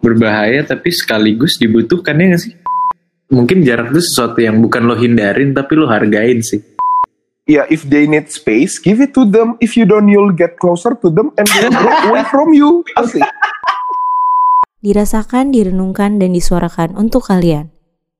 berbahaya 0.00 0.64
tapi 0.64 0.90
sekaligus 0.90 1.60
dibutuhkan 1.60 2.16
ya 2.16 2.34
gak 2.34 2.42
sih? 2.42 2.52
Mungkin 3.30 3.62
jarak 3.62 3.94
itu 3.94 4.02
sesuatu 4.02 4.42
yang 4.42 4.58
bukan 4.58 4.90
lo 4.90 4.98
hindarin 4.98 5.54
tapi 5.54 5.78
lo 5.78 5.86
hargain 5.86 6.42
sih. 6.42 6.58
Ya, 7.46 7.66
if 7.70 7.86
they 7.86 8.06
need 8.06 8.30
space, 8.30 8.78
give 8.78 8.98
it 8.98 9.14
to 9.14 9.26
them. 9.26 9.58
If 9.62 9.74
you 9.74 9.86
don't, 9.86 10.06
you'll 10.10 10.34
get 10.34 10.58
closer 10.58 10.94
to 10.98 11.08
them 11.10 11.34
and 11.34 11.46
they'll 11.50 11.74
grow 11.74 12.10
away 12.10 12.22
from 12.32 12.54
you. 12.54 12.86
Asik. 12.94 13.22
Dirasakan, 14.80 15.50
direnungkan, 15.50 16.22
dan 16.22 16.32
disuarakan 16.32 16.94
untuk 16.94 17.26
kalian. 17.26 17.68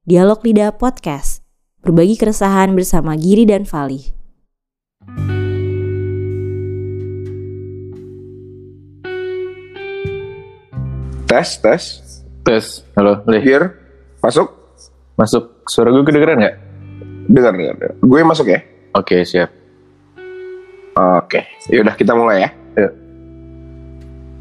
Dialog 0.04 0.42
Lidah 0.42 0.74
Podcast. 0.74 1.46
Berbagi 1.80 2.18
keresahan 2.18 2.74
bersama 2.76 3.16
Giri 3.16 3.46
dan 3.46 3.64
Fali. 3.64 4.12
Tes, 11.30 11.62
tes. 11.62 11.82
Tes, 12.42 12.82
halo, 12.98 13.23
Lih. 13.30 13.38
Here, 13.38 13.70
masuk. 14.18 14.50
Masuk, 15.14 15.62
suara 15.70 15.95
gue 15.95 16.02
kedengeran 16.02 16.42
gak? 16.42 16.59
Dengar, 17.30 17.55
dengar. 17.55 17.95
Gue 18.02 18.27
masuk 18.27 18.50
ya. 18.50 18.66
Oke, 18.98 19.22
siap. 19.22 19.46
Oke, 20.98 21.46
yaudah 21.70 21.95
kita 21.95 22.19
mulai 22.19 22.42
ya. 22.42 22.50
Yuk. 22.82 22.92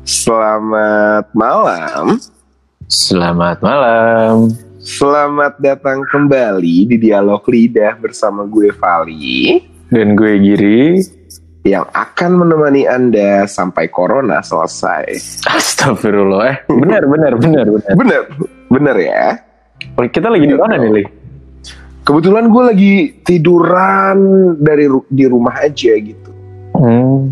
Selamat 0.02 1.30
malam. 1.38 2.18
Selamat 2.90 3.62
malam. 3.62 4.50
Selamat 4.82 5.62
datang 5.62 6.02
kembali 6.10 6.90
di 6.90 6.98
Dialog 6.98 7.46
Lidah 7.46 8.02
bersama 8.02 8.50
gue 8.50 8.74
Vali 8.74 9.62
Dan 9.94 10.18
gue 10.18 10.42
Giri. 10.42 11.06
Yang 11.68 11.84
akan 11.92 12.40
menemani 12.40 12.88
Anda 12.88 13.44
sampai 13.44 13.92
Corona 13.92 14.40
selesai. 14.40 15.12
Astagfirullah. 15.44 16.44
Eh, 16.48 16.58
benar, 16.72 17.04
benar, 17.06 17.34
benar, 17.36 17.66
benar. 17.68 17.94
Bener, 17.96 18.22
bener 18.72 18.96
ya. 18.96 19.26
Oh, 20.00 20.04
kita 20.08 20.32
lagi 20.32 20.48
di 20.48 20.56
mana 20.56 20.80
nih, 20.80 20.92
Lih? 20.92 21.08
Kebetulan 22.04 22.50
gue 22.50 22.64
lagi 22.64 22.94
tiduran 23.22 24.18
dari 24.58 24.90
ru- 24.90 25.06
di 25.12 25.26
rumah 25.30 25.62
aja 25.62 25.94
gitu. 25.94 26.32
Hmm, 26.74 27.28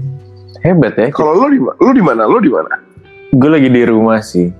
hebat 0.62 0.94
ya. 1.00 1.08
Kalau 1.10 1.34
lo 1.34 1.48
di 1.50 1.58
lo 1.58 1.92
di 1.96 2.04
mana? 2.04 2.28
Lo 2.28 2.38
di 2.44 2.52
mana? 2.52 2.78
Gue 3.32 3.50
lagi 3.50 3.72
di 3.72 3.84
rumah 3.88 4.20
sih. 4.22 4.52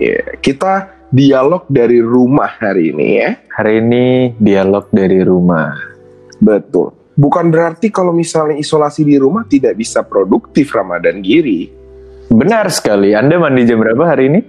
Ya, 0.00 0.18
kita 0.40 0.88
dialog 1.12 1.68
dari 1.68 2.00
rumah 2.00 2.48
hari 2.58 2.94
ini 2.94 3.06
ya. 3.20 3.30
Hari 3.52 3.82
ini 3.82 4.04
dialog 4.40 4.88
dari 4.88 5.20
rumah. 5.20 5.74
Betul. 6.40 7.01
Bukan 7.12 7.52
berarti 7.52 7.92
kalau 7.92 8.16
misalnya 8.16 8.56
isolasi 8.56 9.04
di 9.04 9.20
rumah 9.20 9.44
tidak 9.44 9.76
bisa 9.76 10.00
produktif 10.00 10.72
Ramadan 10.72 11.20
Giri. 11.20 11.68
Benar 12.32 12.72
sekali. 12.72 13.12
Anda 13.12 13.36
mandi 13.36 13.68
jam 13.68 13.84
berapa 13.84 14.08
hari 14.08 14.32
ini? 14.32 14.40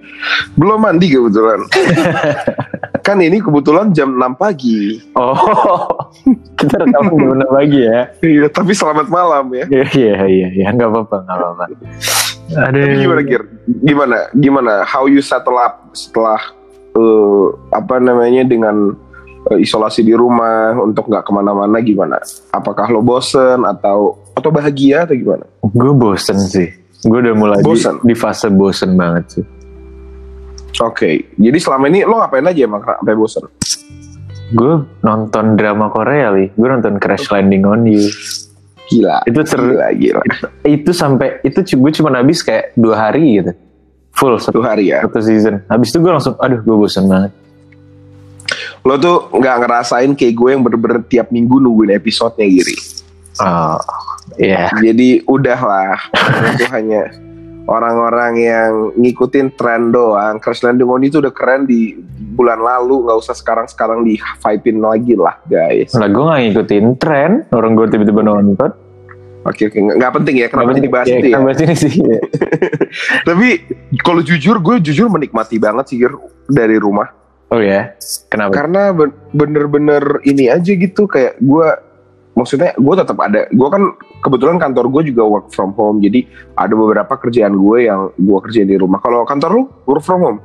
Belum 0.55 0.79
mandi 0.79 1.11
kebetulan. 1.11 1.67
kan 3.05 3.19
ini 3.19 3.43
kebetulan 3.43 3.91
jam 3.91 4.15
6 4.15 4.39
pagi. 4.39 5.03
Oh, 5.19 5.35
kita 6.59 6.87
rekaman 6.87 7.11
jam 7.19 7.31
enam 7.35 7.49
pagi 7.51 7.79
ya. 7.83 7.99
Iya, 8.23 8.47
tapi 8.47 8.71
selamat 8.71 9.11
malam 9.11 9.51
ya. 9.51 9.65
Iya, 9.67 9.87
iya, 9.91 10.15
iya, 10.23 10.47
iya. 10.55 10.67
Nggak 10.71 10.89
apa-apa, 10.89 11.17
nggak 11.27 11.37
apa-apa. 11.37 11.63
Aduh. 12.63 12.79
Tapi 12.79 12.95
gimana 13.03 13.21
Gir? 13.27 13.43
Gimana? 13.83 14.17
Gimana? 14.31 14.73
How 14.87 15.11
you 15.11 15.19
settle 15.19 15.59
up 15.59 15.91
setelah 15.91 16.39
eh, 16.95 17.45
apa 17.75 17.99
namanya 17.99 18.47
dengan 18.47 18.95
eh, 19.49 19.59
isolasi 19.59 20.01
di 20.01 20.13
rumah 20.13 20.77
untuk 20.77 21.07
nggak 21.07 21.23
ke 21.23 21.31
mana-mana 21.31 21.77
gimana? 21.79 22.17
Apakah 22.49 22.87
lo 22.87 23.01
bosen 23.01 23.63
atau 23.63 24.19
atau 24.31 24.49
bahagia 24.49 25.03
atau 25.03 25.15
gimana? 25.15 25.43
Gue 25.61 25.91
bosen 25.91 26.37
sih. 26.39 26.69
Gue 27.03 27.19
udah 27.19 27.35
mulai 27.35 27.59
di- 27.59 27.67
Bosen? 27.67 27.99
Di, 27.99 28.15
fase 28.15 28.47
bosen 28.47 28.95
banget 28.95 29.25
sih. 29.27 29.45
Oke, 30.79 31.35
jadi 31.35 31.57
selama 31.59 31.85
ini 31.85 32.01
lo 32.01 32.17
ngapain 32.17 32.47
aja 32.47 32.61
emang 32.63 32.81
sampai 32.81 33.13
bosen? 33.13 33.45
Gue 34.53 34.85
nonton 35.01 35.53
drama 35.53 35.91
Korea, 35.91 36.33
Li. 36.33 36.49
Gue 36.55 36.67
nonton 36.67 36.97
Crash 36.97 37.29
Landing 37.29 37.63
on 37.63 37.85
You. 37.85 38.07
Gila. 38.87 39.21
Itu 39.25 39.39
seru. 39.43 39.73
Gila, 39.73 39.87
gila. 39.93 40.21
Itu 40.63 40.91
sampai, 40.93 41.41
itu 41.41 41.61
gue 41.61 41.91
cuma 41.93 42.09
habis 42.13 42.41
kayak 42.41 42.73
dua 42.73 43.09
hari 43.09 43.41
gitu. 43.41 43.51
Full 44.13 44.37
satu, 44.37 44.57
Satu 44.57 44.61
hari 44.61 44.93
ya. 44.93 45.01
satu 45.01 45.19
season. 45.19 45.61
Habis 45.65 45.89
itu 45.89 45.97
gue 45.99 46.11
langsung, 46.13 46.37
aduh 46.37 46.61
gue 46.61 46.75
bosen 46.77 47.05
banget. 47.05 47.31
Lo 48.83 48.99
tuh 48.99 49.31
nggak 49.31 49.55
ngerasain 49.63 50.11
kayak 50.11 50.35
gue 50.35 50.49
yang 50.51 50.61
bener-bener 50.61 50.99
tiap 51.07 51.31
minggu 51.31 51.55
nungguin 51.59 51.95
episodenya 51.95 52.47
Giri. 52.51 52.77
Oh, 53.41 53.79
iya. 54.37 54.69
Jadi 54.77 55.25
udahlah, 55.25 55.97
itu 56.53 56.69
hanya 56.69 57.09
orang-orang 57.65 58.33
yang 58.37 58.71
ngikutin 58.93 59.55
tren 59.57 59.89
doang. 59.89 60.37
Crash 60.37 60.61
Landing 60.61 60.89
on 60.89 61.01
itu 61.01 61.17
udah 61.23 61.33
keren 61.33 61.65
di 61.65 61.97
bulan 62.35 62.59
lalu, 62.61 63.07
nggak 63.07 63.17
usah 63.23 63.33
sekarang-sekarang 63.33 64.03
di 64.03 64.19
hypein 64.19 64.83
lagi 64.83 65.15
lah, 65.17 65.39
guys. 65.47 65.95
Lah 65.95 66.09
gue 66.11 66.23
gak 66.23 66.39
ngikutin 66.45 66.85
tren, 66.99 67.31
orang 67.55 67.73
gue 67.73 67.87
tiba-tiba 67.89 68.21
nonton. 68.21 68.71
Oke, 69.43 69.67
oke, 69.67 69.75
nggak 69.75 69.97
nggak 69.99 70.13
penting 70.23 70.35
ya, 70.39 70.47
kenapa 70.47 70.71
jadi 70.71 70.89
bahas 70.91 71.07
itu 71.11 71.27
ya? 71.27 71.35
bahas 71.43 71.59
ini 71.59 71.75
sih. 71.75 71.93
Tapi 73.27 73.47
kalau 73.99 74.23
jujur, 74.23 74.55
gue 74.63 74.75
jujur 74.79 75.11
menikmati 75.11 75.59
banget 75.59 75.85
sih 75.91 75.99
dari 76.47 76.79
rumah. 76.79 77.22
Oh 77.53 77.61
ya, 77.61 77.93
kenapa? 78.33 78.49
Karena 78.49 78.89
ben- 78.89 79.13
bener-bener 79.29 80.01
ini 80.25 80.49
aja 80.49 80.73
gitu, 80.73 81.05
kayak 81.05 81.37
gue, 81.37 81.67
maksudnya 82.33 82.73
gue 82.73 82.95
tetap 82.97 83.13
ada, 83.21 83.45
gue 83.45 83.67
kan 83.69 83.93
kebetulan 84.25 84.57
kantor 84.57 84.89
gue 84.89 85.13
juga 85.13 85.21
work 85.21 85.53
from 85.53 85.69
home, 85.77 86.01
jadi 86.01 86.25
ada 86.57 86.73
beberapa 86.73 87.13
kerjaan 87.13 87.53
gue 87.53 87.77
yang 87.85 88.09
gue 88.17 88.39
kerjain 88.49 88.65
di 88.65 88.73
rumah. 88.73 88.97
Kalau 89.05 89.21
kantor 89.21 89.49
lu 89.53 89.63
work 89.85 90.01
from 90.01 90.21
home? 90.25 90.39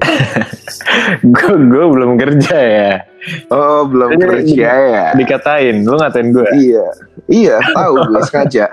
gue 1.32 1.54
gue 1.64 1.84
belum 1.96 2.20
kerja 2.20 2.56
ya. 2.60 2.92
Oh, 3.52 3.84
belum 3.88 4.16
Jadi, 4.16 4.24
kerja 4.24 4.68
ya. 4.68 5.06
Dikatain, 5.16 5.84
lu 5.84 5.96
ngatain 5.96 6.28
gue. 6.32 6.46
Iya, 6.56 6.86
iya 7.28 7.56
tahu 7.72 7.94
gue 8.12 8.20
sengaja. 8.28 8.68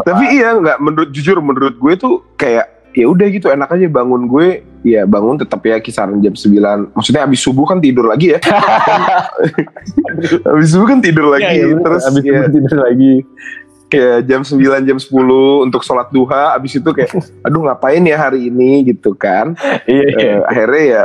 Tapi 0.00 0.24
iya 0.32 0.56
nggak 0.56 0.78
menurut 0.80 1.10
jujur 1.12 1.40
menurut 1.44 1.76
gue 1.76 1.92
tuh 1.96 2.24
kayak 2.36 2.73
ya 2.94 3.10
udah 3.10 3.26
gitu 3.26 3.50
enak 3.50 3.74
aja 3.74 3.86
bangun 3.90 4.30
gue 4.30 4.62
ya 4.86 5.02
bangun 5.02 5.34
tetap 5.34 5.58
ya 5.66 5.82
kisaran 5.82 6.22
jam 6.22 6.30
9 6.30 6.94
maksudnya 6.94 7.26
habis 7.26 7.42
subuh 7.42 7.66
kan 7.66 7.82
tidur 7.82 8.06
lagi 8.06 8.38
ya. 8.38 8.40
Habis 10.46 10.72
subuh 10.72 10.86
kan 10.88 11.02
tidur 11.02 11.26
lagi 11.34 11.58
iya, 11.58 11.74
bener. 11.74 11.82
terus 11.82 12.02
Abis 12.06 12.22
ya, 12.22 12.46
tidur 12.46 12.76
lagi. 12.78 13.14
kayak 13.90 14.18
jam 14.26 14.40
9 14.42 14.88
jam 14.88 14.98
10 14.98 15.66
untuk 15.66 15.82
sholat 15.86 16.08
duha 16.10 16.56
habis 16.56 16.74
itu 16.74 16.90
kayak 16.90 17.14
aduh 17.46 17.62
ngapain 17.62 18.02
ya 18.02 18.16
hari 18.16 18.48
ini? 18.50 18.82
gitu 18.90 19.14
kan. 19.14 19.54
Iya, 19.86 20.06
iya. 20.14 20.34
Eh, 20.34 20.38
akhirnya 20.46 20.82
ya 20.82 21.02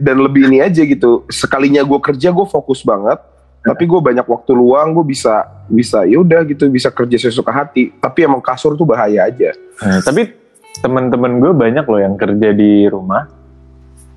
dan 0.00 0.16
lebih 0.20 0.48
ini 0.48 0.60
aja 0.60 0.82
gitu. 0.84 1.24
Sekalinya 1.28 1.80
gue 1.84 1.98
kerja 2.00 2.32
gue 2.32 2.46
fokus 2.48 2.84
banget. 2.84 3.20
Tapi 3.64 3.88
gue 3.88 3.96
banyak 3.96 4.28
waktu 4.28 4.52
luang 4.52 4.92
gue 4.92 5.04
bisa 5.08 5.44
bisa 5.68 6.04
ya 6.04 6.20
udah 6.20 6.44
gitu 6.44 6.68
bisa 6.68 6.92
kerja 6.92 7.16
sesuka 7.16 7.52
hati. 7.52 7.92
Tapi 7.96 8.24
emang 8.24 8.40
kasur 8.44 8.76
tuh 8.76 8.84
bahaya 8.84 9.24
aja. 9.28 9.56
Nah, 9.80 10.00
tapi 10.04 10.43
teman-teman 10.84 11.40
gue 11.40 11.52
banyak 11.56 11.84
loh 11.88 12.00
yang 12.00 12.14
kerja 12.20 12.52
di 12.52 12.84
rumah. 12.92 13.24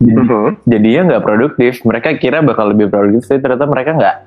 Mhm. 0.04 0.68
Jadinya 0.68 1.02
nggak 1.16 1.24
produktif. 1.24 1.82
Mereka 1.88 2.20
kira 2.20 2.44
bakal 2.44 2.76
lebih 2.76 2.92
produktif, 2.92 3.32
tapi 3.32 3.40
ternyata 3.40 3.66
mereka 3.66 3.92
nggak 3.96 4.18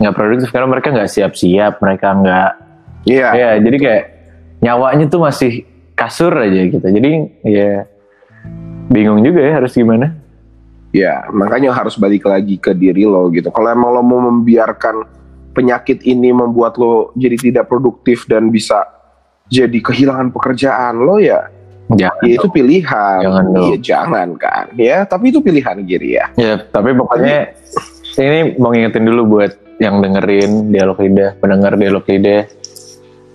nggak 0.00 0.14
produktif 0.16 0.48
karena 0.48 0.68
mereka 0.72 0.88
nggak 0.90 1.10
siap-siap. 1.12 1.78
Mereka 1.78 2.08
nggak 2.24 2.50
iya 3.06 3.28
ya 3.34 3.50
jadi 3.58 3.76
kayak 3.78 4.04
nyawanya 4.62 5.06
tuh 5.10 5.20
masih 5.22 5.66
kasur 5.98 6.32
aja 6.34 6.60
gitu 6.70 6.82
jadi 6.82 7.10
ya 7.42 7.72
bingung 8.90 9.22
juga 9.22 9.42
ya 9.42 9.52
harus 9.58 9.74
gimana 9.74 10.14
ya 10.94 11.26
makanya 11.34 11.74
harus 11.74 11.98
balik 11.98 12.26
lagi 12.26 12.58
ke 12.58 12.70
diri 12.74 13.06
lo 13.06 13.26
gitu 13.34 13.50
kalau 13.50 13.68
emang 13.70 13.90
lo 13.90 14.02
mau 14.04 14.20
membiarkan 14.30 15.06
penyakit 15.52 16.02
ini 16.06 16.30
membuat 16.30 16.78
lo 16.78 17.10
jadi 17.18 17.36
tidak 17.36 17.64
produktif 17.68 18.24
dan 18.30 18.48
bisa 18.48 18.86
jadi 19.52 19.78
kehilangan 19.78 20.32
pekerjaan 20.32 20.96
lo 20.96 21.20
ya 21.20 21.44
jangan 21.92 22.24
ya 22.24 22.32
itu 22.32 22.48
pilihan 22.48 23.20
Jangan 23.20 23.44
dong. 23.46 23.68
ya 23.68 23.76
jangan 23.78 24.28
kan 24.34 24.64
ya 24.74 25.04
tapi 25.04 25.28
itu 25.28 25.38
pilihan 25.38 25.76
Giri 25.84 26.16
ya 26.16 26.26
ya 26.34 26.54
tapi 26.64 26.96
pokoknya 26.96 27.52
ini 28.14 28.56
mau 28.56 28.72
ngingetin 28.72 29.04
dulu 29.04 29.22
buat 29.30 29.52
yang 29.76 30.00
dengerin 30.00 30.70
dialog 30.70 30.96
lidah 30.96 31.36
pendengar 31.36 31.76
dialog 31.76 32.00
lidah 32.02 32.48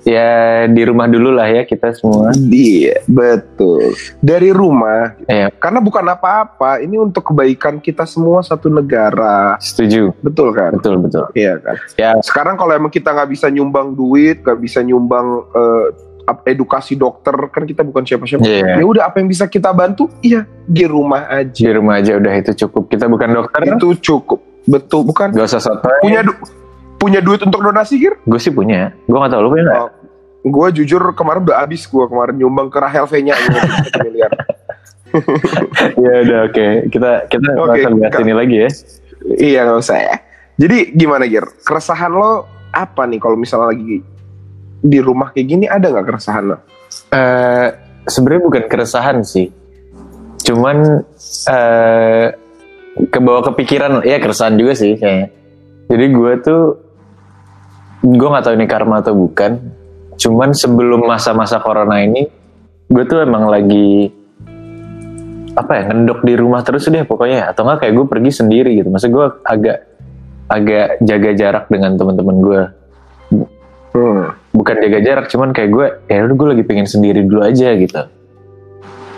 ya 0.03 0.30
di 0.65 0.81
rumah 0.81 1.03
dulu 1.06 1.30
lah 1.30 1.45
ya 1.45 1.62
kita 1.62 1.91
semua 1.91 2.31
Iya, 2.31 3.03
betul. 3.06 3.91
Dari 4.18 4.56
rumah. 4.56 5.19
Iya. 5.27 5.51
Karena 5.51 5.83
bukan 5.83 6.07
apa-apa, 6.07 6.80
ini 6.80 6.95
untuk 6.95 7.27
kebaikan 7.27 7.75
kita 7.77 8.07
semua 8.07 8.39
satu 8.39 8.71
negara. 8.71 9.59
setuju 9.59 10.15
Betul 10.18 10.56
kan? 10.56 10.71
betul 10.71 10.95
betul 10.97 11.27
Iya 11.33 11.59
kan? 11.59 11.75
Ya. 12.00 12.15
Sekarang 12.24 12.56
kalau 12.56 12.71
emang 12.71 12.88
kita 12.88 13.12
nggak 13.12 13.27
bisa 13.27 13.51
nyumbang 13.51 13.91
duit, 13.91 14.39
nggak 14.39 14.56
bisa 14.57 14.80
nyumbang 14.80 15.44
ap- 15.44 16.06
edukasi 16.45 16.94
dokter, 16.94 17.31
kan 17.47 17.63
kita 17.63 17.81
bukan 17.81 18.03
siapa-siapa. 18.03 18.44
Iya. 18.44 18.77
Ya 18.77 18.85
udah 18.85 19.03
apa 19.06 19.18
yang 19.18 19.27
bisa 19.27 19.45
kita 19.45 19.71
bantu? 19.71 20.12
Iya, 20.19 20.44
di 20.62 20.83
rumah 20.83 21.24
aja. 21.25 21.56
di 21.57 21.71
rumah 21.71 21.97
aja 21.97 22.15
udah 22.15 22.33
itu 22.33 22.51
cukup 22.57 22.88
kita 22.88 23.06
bukan 23.06 23.27
dokter 23.33 23.59
Itu 23.65 23.95
cukup. 23.95 24.39
Betul, 24.63 25.03
bukan? 25.03 25.31
gak 25.31 25.47
usah 25.47 25.62
sotoy 25.62 25.95
Punya 26.01 26.19
du- 26.21 26.35
punya 26.97 27.19
duit 27.19 27.39
untuk 27.39 27.62
donasi, 27.62 27.95
Gir? 27.95 28.19
gue 28.19 28.35
sih 28.38 28.50
punya 28.50 28.91
gue 29.01 29.15
gak 29.15 29.29
tau 29.29 29.39
lu 29.39 29.50
punya 29.50 29.63
Oh, 29.77 29.89
gue 30.44 30.68
jujur 30.74 31.00
kemarin 31.13 31.44
udah 31.44 31.62
habis 31.62 31.83
gue 31.83 32.03
kemarin 32.03 32.35
nyumbang 32.35 32.68
ke 32.68 32.75
Rahel 32.75 33.06
V-nya 33.06 33.38
miliar. 34.03 34.31
ya 35.95 36.13
udah 36.21 36.39
oke 36.45 36.68
kita 36.89 37.12
kita 37.27 37.47
usah 37.53 37.89
bahas 37.89 38.18
ini 38.18 38.33
lagi 38.33 38.56
ya 38.57 38.69
iya 39.38 39.59
nggak 39.63 39.79
usah 39.79 39.97
ya. 39.97 40.15
Jadi 40.57 40.77
gimana 40.91 41.24
Gir? 41.24 41.45
Keresahan 41.62 42.09
lo 42.09 42.44
apa 42.69 43.06
nih 43.06 43.18
kalau 43.18 43.38
misalnya 43.38 43.71
lagi 43.71 44.01
di 44.81 45.00
rumah 45.01 45.33
kayak 45.33 45.47
gini 45.47 45.65
ada 45.65 45.89
nggak 45.89 46.06
keresahan 46.06 46.44
lo? 46.53 46.57
Eh 47.09 47.68
sebenarnya 48.06 48.44
bukan 48.45 48.63
keresahan 48.69 49.18
sih. 49.25 49.50
Cuman 50.45 50.77
eh 51.50 52.25
ke 52.97 53.19
bawah 53.21 53.53
kepikiran 53.53 54.01
ya 54.06 54.18
keresahan 54.21 54.57
juga 54.57 54.74
sih 54.77 54.97
kayaknya. 54.97 55.27
Jadi 55.88 56.06
gue 56.12 56.31
tuh 56.44 56.62
gue 58.06 58.27
nggak 58.27 58.44
tahu 58.45 58.56
ini 58.57 58.68
karma 58.69 59.01
atau 59.01 59.13
bukan. 59.18 59.57
Cuman 60.18 60.53
sebelum 60.53 61.06
masa-masa 61.06 61.62
corona 61.62 62.01
ini 62.01 62.25
gue 62.88 63.03
tuh 63.06 63.21
emang 63.21 63.51
lagi 63.51 64.09
apa 65.57 65.74
ya 65.74 65.83
ngendok 65.89 66.21
di 66.21 66.33
rumah 66.38 66.62
terus 66.62 66.85
deh 66.89 67.06
pokoknya. 67.06 67.50
Atau 67.50 67.65
enggak 67.65 67.85
kayak 67.85 67.94
gue 67.97 68.06
pergi 68.06 68.31
sendiri 68.33 68.71
gitu. 68.77 68.89
Maksud 68.94 69.09
gue 69.09 69.25
agak 69.45 69.77
agak 70.47 71.03
jaga 71.03 71.31
jarak 71.35 71.65
dengan 71.68 72.00
teman-teman 72.00 72.38
gue 72.39 72.62
Hmm. 73.97 74.29
Bukan 74.57 74.75
jaga 74.81 75.00
jarak 75.06 75.25
cuman 75.30 75.54
kayak 75.54 75.69
gue 75.69 75.86
ya 76.09 76.25
udah 76.25 76.36
gue 76.36 76.48
lagi 76.57 76.63
pengen 76.65 76.89
sendiri 76.89 77.21
dulu 77.21 77.45
aja 77.45 77.77
gitu. 77.77 78.01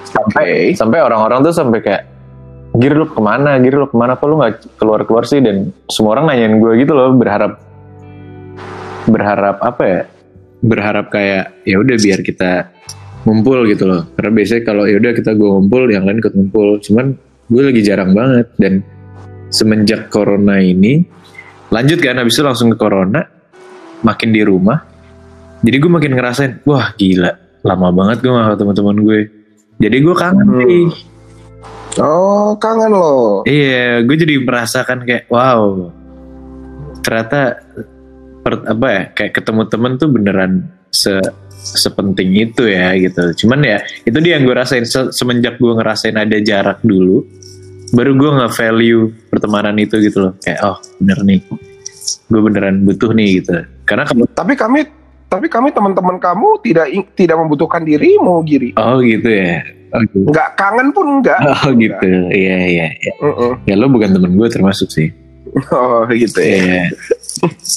Sampai 0.04 0.74
Oke. 0.74 0.76
sampai 0.76 1.00
orang-orang 1.00 1.40
tuh 1.48 1.56
sampai 1.56 1.80
kayak 1.80 2.04
gir 2.76 2.94
lu 2.94 3.08
ke 3.08 3.22
mana? 3.24 3.56
Gir 3.64 3.80
lu 3.80 3.88
ke 3.88 3.96
mana? 3.96 4.20
Apa 4.20 4.26
lu 4.28 4.36
nggak 4.36 4.76
keluar 4.76 5.08
keluar 5.08 5.24
sih? 5.24 5.40
Dan 5.40 5.72
semua 5.88 6.20
orang 6.20 6.36
nanyain 6.36 6.60
gue 6.60 6.72
gitu 6.84 6.92
loh 6.92 7.16
berharap 7.16 7.56
berharap 9.08 9.58
apa 9.64 9.84
ya? 9.88 10.02
Berharap 10.60 11.08
kayak 11.08 11.64
ya 11.64 11.80
udah 11.80 11.96
biar 11.96 12.20
kita 12.20 12.52
ngumpul 13.24 13.64
gitu 13.72 13.88
loh. 13.88 14.12
Karena 14.20 14.32
biasanya 14.36 14.62
kalau 14.68 14.84
ya 14.84 15.00
udah 15.00 15.12
kita 15.16 15.32
gue 15.38 15.50
ngumpul 15.50 15.84
yang 15.88 16.04
lain 16.04 16.20
ikut 16.20 16.34
ngumpul. 16.36 16.68
Cuman 16.84 17.16
gue 17.48 17.62
lagi 17.64 17.82
jarang 17.86 18.12
banget. 18.12 18.52
Dan 18.60 18.84
semenjak 19.50 20.14
corona 20.14 20.62
ini 20.62 21.02
lanjut 21.70 22.02
kan 22.02 22.18
habis 22.18 22.38
itu 22.38 22.46
langsung 22.46 22.70
ke 22.74 22.78
corona 22.78 23.22
makin 24.06 24.30
di 24.34 24.42
rumah 24.46 24.89
jadi 25.62 25.76
gue 25.78 25.92
makin 25.92 26.12
ngerasain 26.16 26.54
wah 26.64 26.92
gila 26.96 27.36
lama 27.62 27.92
banget 27.92 28.24
gue 28.24 28.32
gak 28.32 28.56
ketemu 28.56 28.72
teman 28.74 28.98
gue 29.04 29.20
jadi 29.80 29.98
gue 30.00 30.16
kangen 30.16 30.48
Hmm. 30.48 30.60
nih 30.60 30.88
Oh 32.00 32.56
kangen 32.56 32.96
lo. 32.96 33.44
Iya, 33.44 34.06
gue 34.08 34.16
jadi 34.16 34.40
merasakan 34.40 35.04
kayak 35.04 35.28
wow, 35.28 35.90
ternyata 37.02 37.60
per- 38.40 38.64
apa 38.64 38.88
ya 38.88 39.04
kayak 39.12 39.34
ketemu 39.36 39.62
temen 39.68 39.92
tuh 39.98 40.08
beneran 40.08 40.52
se 40.94 41.20
sepenting 41.60 42.40
itu 42.40 42.72
ya 42.72 42.96
gitu. 42.96 43.44
Cuman 43.44 43.66
ya 43.66 43.84
itu 44.06 44.16
dia 44.24 44.40
yang 44.40 44.48
gue 44.48 44.56
rasain 44.56 44.88
Se- 44.88 45.12
semenjak 45.12 45.60
gue 45.60 45.74
ngerasain 45.76 46.16
ada 46.16 46.40
jarak 46.40 46.80
dulu, 46.86 47.26
baru 47.92 48.16
gue 48.16 48.30
nggak 48.38 48.54
value 48.54 49.12
pertemanan 49.28 49.76
itu 49.76 50.00
gitu 50.00 50.30
loh. 50.30 50.34
Kayak 50.40 50.60
oh 50.64 50.78
bener 51.04 51.20
nih, 51.26 51.42
gue 52.32 52.40
beneran 52.40 52.86
butuh 52.88 53.12
nih 53.12 53.44
gitu. 53.44 53.60
Karena 53.84 54.08
kalau 54.08 54.24
Tapi 54.32 54.54
kami 54.56 54.88
tapi 55.30 55.46
kami 55.46 55.70
teman-teman 55.70 56.18
kamu 56.18 56.58
tidak 56.66 56.90
tidak 57.14 57.38
membutuhkan 57.38 57.86
dirimu 57.86 58.42
Giri. 58.44 58.74
oh 58.76 58.98
gitu 59.00 59.30
ya, 59.30 59.62
oh 59.94 60.02
gitu, 60.10 60.26
Nggak 60.26 60.50
kangen 60.58 60.90
pun 60.90 61.06
enggak. 61.22 61.38
oh 61.46 61.70
gitu, 61.78 62.10
iya 62.34 62.58
iya. 62.66 62.88
iya. 62.98 63.14
Mm-mm. 63.22 63.62
Ya 63.70 63.78
lo 63.78 63.88
bukan 63.94 64.10
temen 64.10 64.34
gue 64.34 64.50
termasuk 64.50 64.90
sih. 64.90 65.14
Oh 65.70 66.06
gitu 66.10 66.42
ya. 66.42 66.58
Iya. 66.58 66.84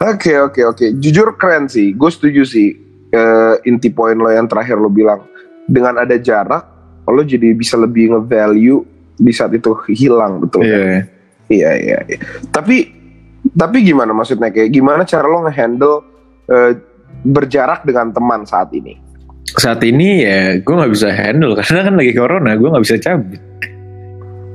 Oke 0.00 0.32
oke 0.32 0.60
oke. 0.64 0.86
Jujur 0.96 1.36
keren 1.36 1.68
sih. 1.68 1.92
Gue 1.92 2.08
setuju 2.08 2.44
sih. 2.48 2.72
eh, 3.10 3.54
inti 3.66 3.90
poin 3.90 4.14
lo 4.14 4.30
yang 4.30 4.46
terakhir 4.46 4.78
lo 4.78 4.86
bilang 4.86 5.26
dengan 5.66 5.98
ada 5.98 6.14
jarak 6.14 6.62
lo 7.10 7.26
jadi 7.26 7.58
bisa 7.58 7.74
lebih 7.74 8.14
nge-value 8.14 8.86
di 9.18 9.32
saat 9.34 9.50
itu 9.50 9.74
hilang 9.90 10.38
betul. 10.40 10.62
kan? 10.62 10.70
Iya. 10.70 10.94
Iya 11.50 11.70
iya. 11.74 11.98
iya. 12.06 12.18
Tapi 12.54 12.86
tapi 13.50 13.76
gimana 13.82 14.14
maksudnya 14.14 14.54
kayak 14.54 14.70
gimana 14.70 15.02
cara 15.02 15.26
lo 15.26 15.42
nge-handle 15.42 16.06
eh, 16.50 16.72
berjarak 17.24 17.86
dengan 17.86 18.10
teman 18.10 18.42
saat 18.44 18.70
ini? 18.74 19.10
saat 19.58 19.82
ini 19.82 20.22
ya 20.22 20.62
gue 20.62 20.74
nggak 20.74 20.92
bisa 20.94 21.10
handle 21.10 21.56
karena 21.58 21.80
kan 21.82 21.94
lagi 21.98 22.12
corona 22.14 22.54
gue 22.54 22.68
nggak 22.70 22.84
bisa 22.86 22.96
cabut 23.02 23.40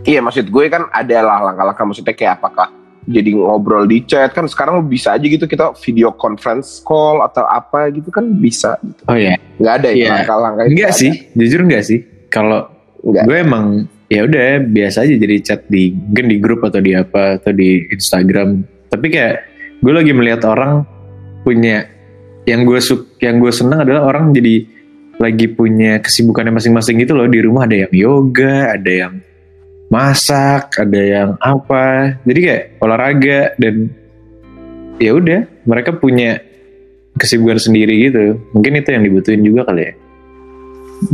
Iya 0.05 0.21
maksud 0.21 0.53
gue 0.53 0.65
kan 0.69 0.85
ada 0.93 1.17
lah 1.25 1.49
langkah-langkah 1.49 1.81
maksudnya 1.81 2.13
kayak 2.13 2.37
apakah 2.37 2.69
jadi 3.09 3.33
ngobrol 3.33 3.89
di 3.89 4.05
chat 4.05 4.37
kan 4.37 4.45
sekarang 4.45 4.85
bisa 4.85 5.17
aja 5.17 5.25
gitu 5.25 5.49
kita 5.49 5.73
video 5.81 6.13
conference 6.13 6.77
call 6.85 7.25
atau 7.25 7.41
apa 7.49 7.89
gitu 7.89 8.13
kan 8.13 8.29
bisa 8.37 8.77
gitu. 8.85 9.01
oh 9.09 9.17
ya 9.17 9.33
nggak 9.57 9.73
ada 9.81 9.89
ya 9.89 9.97
Iya. 9.97 10.09
langkah-langkah 10.21 10.63
enggak 10.69 10.91
ada? 10.93 10.99
sih 11.01 11.11
jujur 11.33 11.59
enggak 11.65 11.83
sih 11.89 11.99
kalau 12.29 12.69
gue 13.01 13.37
emang 13.37 13.89
ya 14.13 14.29
udah 14.29 14.61
biasa 14.61 15.09
aja 15.09 15.17
jadi 15.17 15.35
chat 15.41 15.65
di 15.73 15.89
mungkin 15.89 16.25
di 16.29 16.37
grup 16.37 16.61
atau 16.61 16.81
di 16.81 16.93
apa 16.93 17.41
atau 17.41 17.49
di 17.49 17.89
Instagram 17.89 18.61
tapi 18.93 19.09
kayak 19.09 19.41
gue 19.81 19.93
lagi 19.93 20.13
melihat 20.13 20.45
orang 20.45 20.85
punya 21.45 21.85
yang 22.49 22.65
gue 22.65 22.81
suk 22.81 23.21
yang 23.21 23.37
gue 23.37 23.53
seneng 23.53 23.85
adalah 23.85 24.09
orang 24.09 24.33
jadi 24.33 24.65
lagi 25.21 25.47
punya 25.53 26.01
kesibukannya 26.01 26.57
masing-masing 26.57 26.97
gitu 27.05 27.13
loh. 27.13 27.29
Di 27.29 27.39
rumah 27.45 27.69
ada 27.69 27.85
yang 27.85 27.93
yoga 27.93 28.73
ada 28.73 28.91
yang 28.91 29.13
masak 29.93 30.73
ada 30.81 30.99
yang 30.99 31.29
apa. 31.37 32.17
Jadi 32.25 32.39
kayak 32.41 32.63
olahraga 32.81 33.53
dan 33.61 33.93
ya 34.97 35.13
udah 35.13 35.45
mereka 35.69 35.93
punya 35.93 36.41
kesibukan 37.15 37.61
sendiri 37.61 38.09
gitu. 38.09 38.41
Mungkin 38.57 38.81
itu 38.81 38.89
yang 38.89 39.05
dibutuhin 39.05 39.45
juga 39.45 39.69
kali 39.69 39.81
ya. 39.85 39.93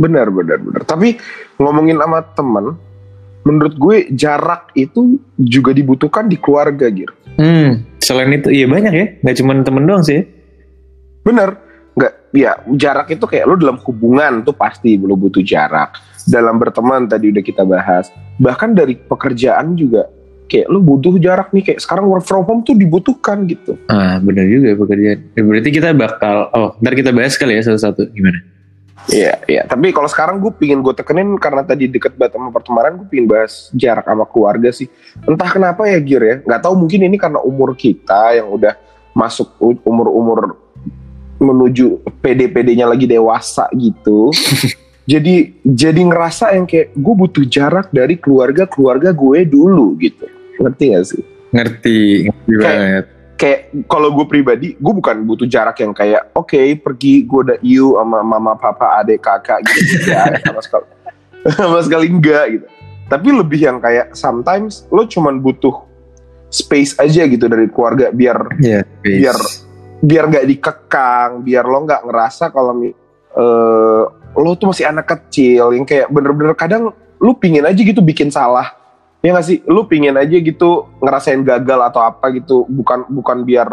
Benar 0.00 0.32
benar 0.32 0.58
benar. 0.58 0.82
Tapi 0.88 1.20
ngomongin 1.60 2.00
sama 2.00 2.24
teman 2.32 2.74
menurut 3.42 3.74
gue 3.74 3.96
jarak 4.14 4.70
itu 4.78 5.18
juga 5.34 5.74
dibutuhkan 5.74 6.30
di 6.30 6.38
keluarga 6.38 6.86
gitu 6.88 7.10
Hmm, 7.32 7.80
selain 8.02 8.34
itu 8.34 8.50
iya 8.50 8.66
banyak 8.66 8.92
ya, 8.92 9.06
nggak 9.22 9.36
cuma 9.38 9.52
temen 9.62 9.86
doang 9.86 10.02
sih. 10.02 10.26
bener 11.22 11.54
nggak 11.94 12.12
ya 12.34 12.58
jarak 12.74 13.14
itu 13.14 13.22
kayak 13.22 13.46
lo 13.46 13.54
dalam 13.54 13.78
hubungan 13.78 14.42
tuh 14.42 14.56
pasti 14.58 14.98
lo 14.98 15.14
butuh 15.14 15.38
jarak 15.38 15.94
dalam 16.26 16.58
berteman 16.58 17.06
tadi 17.06 17.30
udah 17.30 17.44
kita 17.44 17.62
bahas 17.62 18.10
bahkan 18.42 18.74
dari 18.74 18.98
pekerjaan 18.98 19.78
juga 19.78 20.10
kayak 20.50 20.66
lo 20.66 20.82
butuh 20.82 21.14
jarak 21.22 21.54
nih 21.54 21.62
kayak 21.62 21.78
sekarang 21.78 22.10
work 22.10 22.26
from 22.26 22.42
home 22.42 22.66
tuh 22.66 22.74
dibutuhkan 22.74 23.46
gitu 23.46 23.78
Ah, 23.86 24.18
benar 24.18 24.44
juga 24.44 24.74
pekerjaan. 24.76 25.18
Ya, 25.32 25.42
berarti 25.46 25.70
kita 25.70 25.88
bakal, 25.94 26.36
oh, 26.52 26.74
ntar 26.82 26.92
kita 26.92 27.08
bahas 27.14 27.38
kali 27.38 27.56
ya 27.56 27.62
satu-satu 27.64 28.10
gimana? 28.12 28.42
Iya, 29.10 29.34
iya. 29.50 29.62
Tapi 29.66 29.90
kalau 29.90 30.06
sekarang 30.06 30.38
gue 30.38 30.52
pingin 30.54 30.78
gue 30.78 30.94
tekenin 30.94 31.34
karena 31.34 31.66
tadi 31.66 31.90
deket 31.90 32.14
banget 32.14 32.38
sama 32.38 32.54
pertemanan, 32.54 33.02
gue 33.02 33.06
pingin 33.10 33.26
bahas 33.26 33.66
jarak 33.74 34.06
sama 34.06 34.24
keluarga 34.28 34.70
sih. 34.70 34.86
Entah 35.26 35.50
kenapa 35.50 35.90
ya 35.90 35.98
Gir 35.98 36.22
ya, 36.22 36.36
nggak 36.46 36.60
tahu 36.62 36.74
mungkin 36.78 37.00
ini 37.10 37.16
karena 37.18 37.42
umur 37.42 37.74
kita 37.74 38.38
yang 38.38 38.46
udah 38.52 38.78
masuk 39.12 39.58
umur-umur 39.82 40.56
menuju 41.42 41.98
PD-PD-nya 42.22 42.86
lagi 42.86 43.10
dewasa 43.10 43.66
gitu. 43.74 44.30
jadi 45.10 45.50
jadi 45.66 46.00
ngerasa 46.06 46.54
yang 46.54 46.62
kayak 46.70 46.94
gue 46.94 47.14
butuh 47.18 47.42
jarak 47.42 47.90
dari 47.90 48.14
keluarga-keluarga 48.14 49.10
gue 49.10 49.38
dulu 49.42 49.98
gitu. 49.98 50.30
Ngerti 50.62 50.84
gak 50.94 51.04
sih? 51.10 51.22
Ngerti, 51.50 51.98
ngerti 52.30 52.52
Kayak- 52.54 52.62
banget. 52.62 53.06
Kayak 53.36 53.74
kalau 53.90 54.14
gue 54.14 54.26
pribadi 54.28 54.78
gue 54.78 54.92
bukan 54.94 55.26
butuh 55.26 55.48
jarak 55.50 55.80
yang 55.82 55.90
kayak 55.90 56.30
oke 56.36 56.58
pergi 56.78 57.26
gue 57.26 57.40
udah 57.50 57.58
you 57.64 57.98
sama 57.98 58.22
mama 58.22 58.54
papa 58.54 59.02
adik 59.02 59.22
kakak 59.24 59.64
gitu. 59.66 60.10
Ya 60.10 60.38
sama 60.44 60.62
sekali. 60.62 60.86
Sama 61.58 61.82
sekali 61.82 62.06
enggak 62.06 62.44
gitu. 62.54 62.66
Tapi 63.10 63.28
lebih 63.34 63.66
yang 63.66 63.82
kayak 63.82 64.14
sometimes 64.14 64.86
lo 64.94 65.10
cuman 65.10 65.42
butuh 65.42 65.74
space 66.54 66.94
aja 67.02 67.26
gitu 67.26 67.50
dari 67.50 67.66
keluarga 67.66 68.14
biar 68.14 68.46
Iya, 68.62 68.86
biar 69.02 69.36
biar 70.02 70.24
nggak 70.30 70.46
dikekang 70.46 71.30
biar 71.42 71.66
lo 71.66 71.82
nggak 71.82 72.06
ngerasa 72.06 72.54
kalau 72.54 72.78
eh, 72.78 74.02
lo 74.38 74.50
tuh 74.54 74.70
masih 74.70 74.86
anak 74.86 75.06
kecil 75.18 75.74
yang 75.74 75.82
kayak 75.82 76.06
bener-bener 76.14 76.54
kadang 76.54 76.94
lo 76.94 77.32
pingin 77.38 77.66
aja 77.66 77.78
gitu 77.78 78.02
bikin 78.02 78.30
salah 78.30 78.81
ya 79.22 79.30
nggak 79.30 79.46
sih 79.46 79.62
lo 79.64 79.86
pingin 79.86 80.14
aja 80.14 80.34
gitu 80.34 80.70
ngerasain 80.98 81.40
gagal 81.40 81.80
atau 81.84 82.02
apa 82.02 82.28
gitu 82.32 82.66
bukan 82.66 83.06
bukan 83.06 83.42
biar 83.42 83.70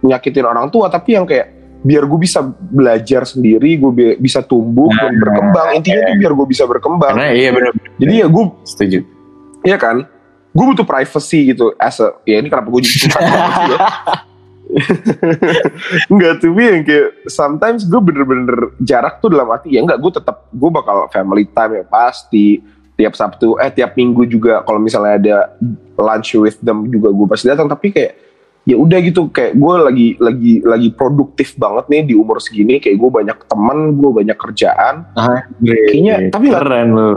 nyakitin 0.00 0.42
orang 0.42 0.66
tua 0.66 0.86
tapi 0.86 1.14
yang 1.14 1.24
kayak 1.24 1.54
biar 1.78 2.02
gue 2.04 2.18
bisa 2.18 2.42
belajar 2.50 3.22
sendiri 3.22 3.78
gue 3.78 3.92
bi- 3.92 4.18
bisa 4.18 4.42
tumbuh 4.42 4.90
dan 4.90 5.08
Nah, 5.08 5.18
berkembang 5.20 5.68
intinya 5.72 6.02
tuh 6.04 6.16
biar 6.16 6.32
gue 6.34 6.46
bisa 6.48 6.64
berkembang 6.64 7.14
Karena 7.14 7.30
iya 7.30 7.50
benar. 7.50 7.70
jadi 7.96 8.14
ya 8.16 8.26
gue 8.26 8.44
Setuju. 8.64 8.98
Iya 9.60 9.76
kan? 9.76 9.96
Gue 10.50 10.64
butuh 10.66 10.82
privacy 10.82 11.54
gitu 11.54 11.70
as 11.76 11.98
a, 11.98 12.18
ya 12.24 12.38
ini 12.38 12.46
kenapa 12.46 12.66
gue 12.68 12.82
jadi 12.82 12.98
suka 13.00 13.18
ya? 13.70 13.78
Enggak 16.10 16.32
tuh 16.40 16.52
yang 16.52 16.82
kayak 16.82 17.08
sometimes 17.26 17.84
gue 17.84 18.00
bener-bener 18.00 18.74
jarak 18.78 19.18
tuh 19.18 19.30
dalam 19.30 19.48
arti 19.48 19.72
ya 19.72 19.80
enggak 19.80 19.98
gue 19.98 20.12
tetap 20.12 20.50
gue 20.50 20.70
bakal 20.70 21.06
family 21.08 21.46
time 21.46 21.72
ya 21.74 21.84
pasti 21.84 22.60
tiap 22.98 23.14
Sabtu 23.14 23.54
eh 23.56 23.70
tiap 23.70 23.94
Minggu 23.94 24.26
juga 24.26 24.60
kalau 24.60 24.76
misalnya 24.76 25.14
ada 25.14 25.36
lunch 25.94 26.34
with 26.34 26.58
them 26.58 26.84
juga 26.84 27.08
gue 27.08 27.26
pasti 27.26 27.46
datang. 27.46 27.64
Tapi 27.64 27.88
kayak 27.88 28.12
ya 28.64 28.74
udah 28.74 28.98
gitu 29.00 29.30
kayak 29.30 29.54
gue 29.54 29.74
lagi 29.78 30.08
lagi 30.18 30.52
lagi 30.60 30.88
produktif 30.90 31.54
banget 31.54 31.86
nih 31.86 32.02
di 32.04 32.14
umur 32.14 32.36
segini. 32.38 32.76
Kayak 32.76 32.98
gue 32.98 33.10
banyak 33.14 33.38
teman 33.44 33.78
gue 33.94 34.10
banyak 34.12 34.34
kerjaan. 34.36 35.06
Ah, 35.14 35.46
Kayaknya- 35.56 36.28
tapi 36.28 36.44
nggak- 36.48 36.58
keren 36.60 36.88
lu. 36.90 37.10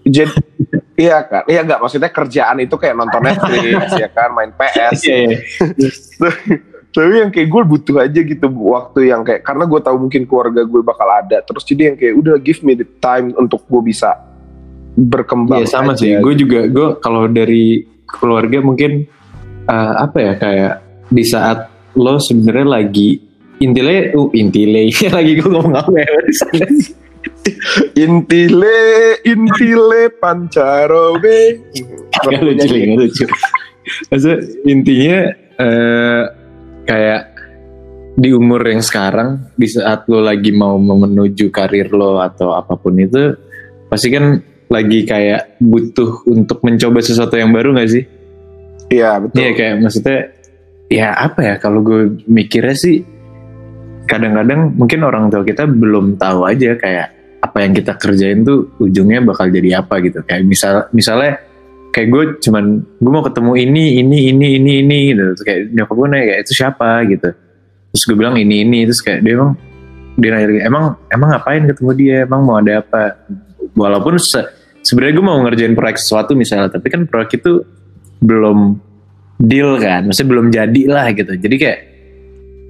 jadi 0.00 0.32
iya 1.04 1.20
kan 1.22 1.44
iya 1.44 1.60
nggak 1.60 1.76
maksudnya 1.78 2.08
kerjaan 2.08 2.56
itu 2.58 2.72
kayak 2.72 2.96
nonton 2.96 3.20
Netflix 3.20 3.62
ya 4.02 4.08
kan 4.08 4.32
main 4.32 4.48
PS 4.50 4.96
Iya, 5.02 5.16
iya. 5.22 5.38
tapi 6.90 7.14
yang 7.16 7.30
kayak 7.30 7.46
gue 7.46 7.62
butuh 7.64 7.96
aja 8.00 8.18
gitu 8.18 8.46
waktu 8.66 9.12
yang 9.12 9.22
kayak 9.22 9.44
karena 9.44 9.62
gue 9.62 9.78
tahu 9.78 9.96
mungkin 10.00 10.24
keluarga 10.24 10.62
gue 10.62 10.82
bakal 10.82 11.06
ada. 11.06 11.38
Terus 11.40 11.62
jadi 11.62 11.82
yang 11.84 11.96
kayak 11.96 12.14
udah 12.16 12.34
give 12.36 12.60
me 12.60 12.74
the 12.74 12.88
time 12.98 13.30
untuk 13.34 13.62
gue 13.62 13.82
bisa 13.84 14.16
berkembang 14.94 15.62
Iya 15.62 15.68
sama 15.68 15.92
aja. 15.94 16.02
sih. 16.02 16.18
Gue 16.18 16.34
juga 16.34 16.66
gue 16.66 16.88
kalau 16.98 17.26
dari 17.26 17.82
keluarga 18.06 18.58
mungkin 18.58 19.06
eh, 19.64 19.94
apa 19.96 20.18
ya 20.18 20.32
kayak 20.34 20.72
di 21.08 21.22
saat 21.22 21.66
lo 21.94 22.16
sebenarnya 22.16 22.66
lagi 22.66 23.18
intile, 23.58 24.14
uh 24.14 24.30
intile 24.32 24.88
lagi 25.16 25.32
gue 25.36 25.48
ngomong 25.48 25.74
apa 25.74 25.96
ya 25.96 26.18
di 26.22 26.34
sana. 26.40 26.66
intile 27.94 28.78
intile 29.22 30.08
pancarobe 30.16 31.60
Gak 32.10 32.40
lucu, 32.42 32.66
gak 32.68 32.96
lucu. 32.98 33.24
Maksudnya 34.12 34.36
intinya 34.66 35.18
eh, 35.56 36.22
kayak 36.84 37.22
di 38.14 38.28
umur 38.34 38.60
yang 38.60 38.84
sekarang, 38.84 39.48
di 39.56 39.64
saat 39.64 40.04
lo 40.04 40.20
lagi 40.20 40.52
mau 40.52 40.76
menuju 40.76 41.48
karir 41.48 41.88
lo 41.88 42.20
atau 42.20 42.52
apa 42.52 42.76
pun 42.76 42.98
itu, 42.98 43.32
pasti 43.88 44.12
kan 44.12 44.42
lagi 44.70 45.02
kayak 45.02 45.58
butuh 45.58 46.22
untuk 46.30 46.62
mencoba 46.62 47.02
sesuatu 47.02 47.34
yang 47.34 47.50
baru 47.50 47.74
gak 47.74 47.90
sih? 47.90 48.04
iya 48.90 49.18
betul. 49.18 49.38
Iya 49.38 49.50
kayak 49.54 49.74
maksudnya 49.82 50.18
ya 50.90 51.08
apa 51.14 51.40
ya 51.46 51.54
kalau 51.62 51.82
gue 51.82 52.18
mikirnya 52.26 52.74
sih 52.74 53.02
kadang-kadang 54.10 54.74
mungkin 54.74 55.06
orang 55.06 55.30
tua 55.30 55.46
kita 55.46 55.70
belum 55.70 56.18
tahu 56.18 56.42
aja 56.42 56.74
kayak 56.74 57.06
apa 57.40 57.56
yang 57.62 57.72
kita 57.72 57.94
kerjain 57.94 58.42
tuh 58.42 58.74
ujungnya 58.82 59.22
bakal 59.22 59.46
jadi 59.46 59.82
apa 59.82 60.02
gitu. 60.02 60.20
Kayak 60.26 60.42
misal 60.44 60.74
misalnya 60.90 61.38
kayak 61.94 62.08
gue 62.10 62.24
cuman 62.42 62.64
gue 62.98 63.10
mau 63.10 63.22
ketemu 63.22 63.52
ini 63.58 63.84
ini 64.02 64.18
ini 64.34 64.46
ini 64.58 64.72
ini 64.82 64.98
gitu. 65.14 65.22
Terus 65.34 65.42
kayak 65.46 65.60
nyokap 65.70 65.94
gue 65.94 66.06
nanya 66.10 66.24
kayak 66.26 66.40
itu 66.42 66.52
siapa? 66.54 66.90
gitu. 67.06 67.28
Terus 67.94 68.02
gue 68.06 68.16
bilang 68.18 68.34
ini 68.34 68.66
ini. 68.66 68.86
Terus 68.90 69.00
kayak 69.02 69.22
dia 69.22 69.34
emang 69.38 69.50
dia 70.18 70.30
nanya 70.34 70.46
emang 70.66 70.84
emang 71.08 71.28
ngapain 71.30 71.62
ketemu 71.70 71.90
dia? 71.94 72.16
Emang 72.26 72.40
mau 72.42 72.58
ada 72.58 72.82
apa? 72.82 73.02
Walaupun 73.78 74.18
se- 74.18 74.59
sebenarnya 74.90 75.14
gue 75.14 75.26
mau 75.26 75.38
ngerjain 75.46 75.78
proyek 75.78 76.02
sesuatu 76.02 76.34
misalnya 76.34 76.74
tapi 76.74 76.90
kan 76.90 77.06
proyek 77.06 77.38
itu 77.38 77.62
belum 78.18 78.82
deal 79.38 79.78
kan, 79.78 80.04
maksudnya 80.10 80.30
belum 80.34 80.46
jadi 80.50 80.82
lah 80.90 81.06
gitu. 81.14 81.32
Jadi 81.32 81.56
kayak, 81.56 81.78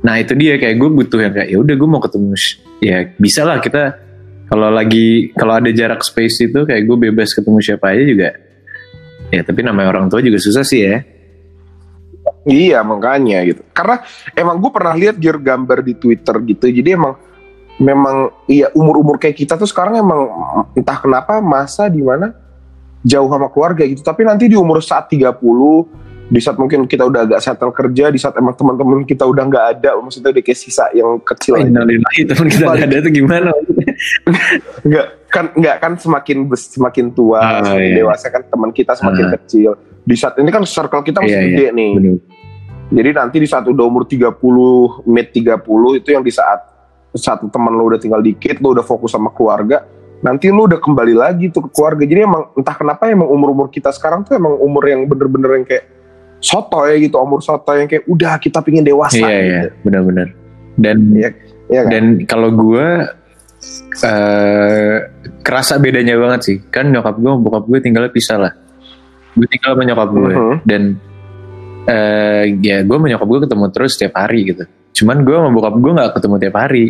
nah 0.06 0.20
itu 0.20 0.36
dia 0.38 0.54
kayak 0.60 0.76
gue 0.78 0.90
butuh 0.92 1.18
yang 1.18 1.32
kayak 1.34 1.48
ya 1.50 1.58
udah 1.58 1.74
gue 1.74 1.88
mau 1.88 1.98
ketemu, 1.98 2.36
ya 2.78 3.10
bisa 3.18 3.42
lah 3.42 3.58
kita 3.58 3.98
kalau 4.46 4.70
lagi 4.70 5.34
kalau 5.34 5.58
ada 5.58 5.70
jarak 5.74 6.04
space 6.06 6.46
itu 6.46 6.62
kayak 6.62 6.86
gue 6.86 6.96
bebas 7.10 7.34
ketemu 7.34 7.58
siapa 7.58 7.90
aja 7.90 8.04
juga. 8.06 8.28
Ya 9.30 9.46
tapi 9.46 9.62
namanya 9.62 9.94
orang 9.94 10.06
tua 10.10 10.22
juga 10.22 10.38
susah 10.38 10.62
sih 10.62 10.82
ya. 10.86 11.02
Iya 12.46 12.82
makanya 12.82 13.46
gitu. 13.46 13.62
Karena 13.70 14.02
emang 14.34 14.58
gue 14.58 14.70
pernah 14.70 14.94
lihat 14.94 15.18
gear 15.18 15.38
gambar 15.38 15.86
di 15.86 15.94
Twitter 15.98 16.34
gitu. 16.50 16.66
Jadi 16.66 16.88
emang 16.94 17.14
memang 17.80 18.28
iya 18.44 18.68
umur-umur 18.76 19.16
kayak 19.16 19.34
kita 19.34 19.56
tuh 19.56 19.64
sekarang 19.64 19.96
emang 19.96 20.28
entah 20.76 21.00
kenapa 21.00 21.40
masa 21.40 21.88
di 21.88 22.04
mana 22.04 22.36
jauh 23.00 23.26
sama 23.26 23.48
keluarga 23.48 23.88
gitu. 23.88 24.04
Tapi 24.04 24.28
nanti 24.28 24.44
di 24.46 24.54
umur 24.54 24.84
saat 24.84 25.08
30 25.08 25.40
di 26.30 26.38
saat 26.38 26.54
mungkin 26.54 26.86
kita 26.86 27.10
udah 27.10 27.26
agak 27.26 27.40
settle 27.42 27.74
kerja, 27.74 28.06
di 28.06 28.14
saat 28.14 28.38
emang 28.38 28.54
teman-teman 28.54 29.02
kita 29.02 29.26
udah 29.26 29.42
nggak 29.50 29.66
ada, 29.74 29.98
maksudnya 29.98 30.30
udah 30.30 30.38
kayak 30.38 30.60
sisa 30.62 30.86
yang 30.94 31.18
kecil. 31.18 31.58
Innalillahi 31.58 32.22
teman 32.22 32.46
kita 32.46 32.64
nggak 32.70 32.86
ada 32.86 32.96
tuh 33.02 33.10
gimana? 33.10 33.50
Nggak 34.86 35.06
kan 35.26 35.44
nggak 35.58 35.76
kan 35.82 35.92
semakin 35.98 36.46
semakin 36.54 37.06
tua, 37.10 37.42
Ah, 37.42 37.66
semakin 37.66 37.82
iya. 37.82 37.96
dewasa 37.98 38.26
kan 38.30 38.42
teman 38.46 38.70
kita 38.70 38.94
semakin 38.94 39.26
Ah. 39.26 39.32
kecil. 39.42 39.70
Di 40.06 40.14
saat 40.14 40.38
ini 40.38 40.48
kan 40.48 40.62
circle 40.62 41.02
kita 41.02 41.18
masih 41.18 41.34
Iya, 41.34 41.42
iya. 41.42 41.50
gede 41.50 41.66
nih. 41.74 41.90
Bener. 41.98 42.16
Jadi 42.90 43.10
nanti 43.10 43.36
di 43.38 43.48
saat 43.50 43.64
udah 43.66 43.84
umur 43.86 44.02
30, 44.06 45.02
mid 45.06 45.34
30 45.34 45.98
itu 45.98 46.08
yang 46.10 46.22
di 46.22 46.30
saat 46.30 46.62
satu 47.14 47.50
teman 47.50 47.74
lo 47.74 47.90
udah 47.90 47.98
tinggal 47.98 48.20
dikit, 48.20 48.58
lo 48.62 48.74
udah 48.74 48.86
fokus 48.86 49.12
sama 49.12 49.30
keluarga, 49.30 49.82
nanti 50.20 50.48
lo 50.48 50.66
udah 50.66 50.78
kembali 50.78 51.14
lagi 51.14 51.50
tuh 51.50 51.66
ke 51.66 51.70
keluarga. 51.74 52.02
Jadi 52.06 52.20
emang 52.22 52.42
entah 52.54 52.76
kenapa 52.76 53.10
emang 53.10 53.26
umur-umur 53.26 53.66
kita 53.68 53.90
sekarang 53.90 54.22
tuh 54.22 54.38
emang 54.38 54.54
umur 54.58 54.86
yang 54.86 55.04
bener-bener 55.06 55.50
yang 55.58 55.66
kayak 55.66 55.84
soto 56.40 56.86
ya 56.86 56.96
gitu, 56.96 57.20
umur 57.20 57.42
soto 57.42 57.72
yang 57.74 57.84
kayak 57.84 58.06
udah 58.06 58.38
kita 58.38 58.62
pingin 58.62 58.80
dewasa 58.80 59.18
Iya 59.18 59.28
gitu. 59.28 59.44
iya 59.44 59.62
benar-benar. 59.82 60.28
Dan 60.80 60.96
Iya, 61.12 61.30
Iya 61.70 61.80
kan? 61.86 61.90
Dan 61.92 62.04
kalau 62.24 62.50
gue 62.50 62.86
eh 64.00 64.96
kerasa 65.42 65.76
bedanya 65.76 66.16
banget 66.16 66.40
sih. 66.42 66.56
Kan 66.72 66.90
nyokap 66.90 67.20
gue, 67.20 67.32
bokap 67.36 67.64
gue 67.68 67.78
tinggalnya 67.78 68.08
pisah 68.08 68.38
lah. 68.40 68.52
Gue 69.36 69.46
tinggal 69.46 69.76
sama 69.76 69.82
nyokap 69.84 70.08
gue 70.10 70.32
Mhm. 70.34 70.56
dan 70.64 70.82
eh 71.86 72.44
ya 72.60 72.82
gue 72.82 72.96
sama 72.96 73.06
nyokap 73.08 73.28
gue 73.28 73.40
ketemu 73.44 73.64
terus 73.70 73.90
setiap 73.94 74.14
hari 74.16 74.40
gitu. 74.48 74.64
Cuman 75.00 75.24
gue 75.24 75.32
sama 75.32 75.48
bokap 75.48 75.74
gue 75.80 75.92
nggak 75.96 76.10
ketemu 76.20 76.34
tiap 76.36 76.56
hari. 76.60 76.86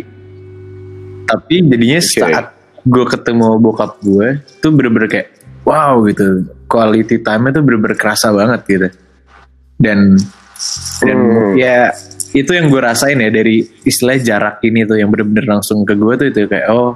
Tapi 1.31 1.55
jadinya 1.63 1.99
Oke. 2.03 2.11
saat 2.11 2.45
gue 2.83 3.05
ketemu 3.07 3.47
bokap 3.55 3.91
gue 4.03 4.27
tuh 4.59 4.71
bener-bener 4.75 5.07
kayak 5.07 5.27
wow 5.63 6.03
gitu. 6.03 6.43
Quality 6.67 7.23
time-nya 7.23 7.55
tuh 7.55 7.63
bener-bener 7.63 7.95
kerasa 7.95 8.35
banget 8.35 8.61
gitu. 8.67 8.87
Dan 9.79 10.19
dan 11.01 11.17
Hmm. 11.17 11.57
ya 11.57 11.89
itu 12.37 12.51
yang 12.53 12.69
gue 12.69 12.77
rasain 12.77 13.17
ya 13.17 13.33
dari 13.33 13.65
istilah 13.81 14.21
jarak 14.21 14.61
ini 14.61 14.85
tuh 14.85 14.93
yang 14.99 15.09
bener-bener 15.09 15.57
langsung 15.57 15.81
ke 15.83 15.97
gue 15.97 16.13
tuh 16.21 16.27
itu 16.29 16.39
kayak 16.45 16.69
oh 16.69 16.93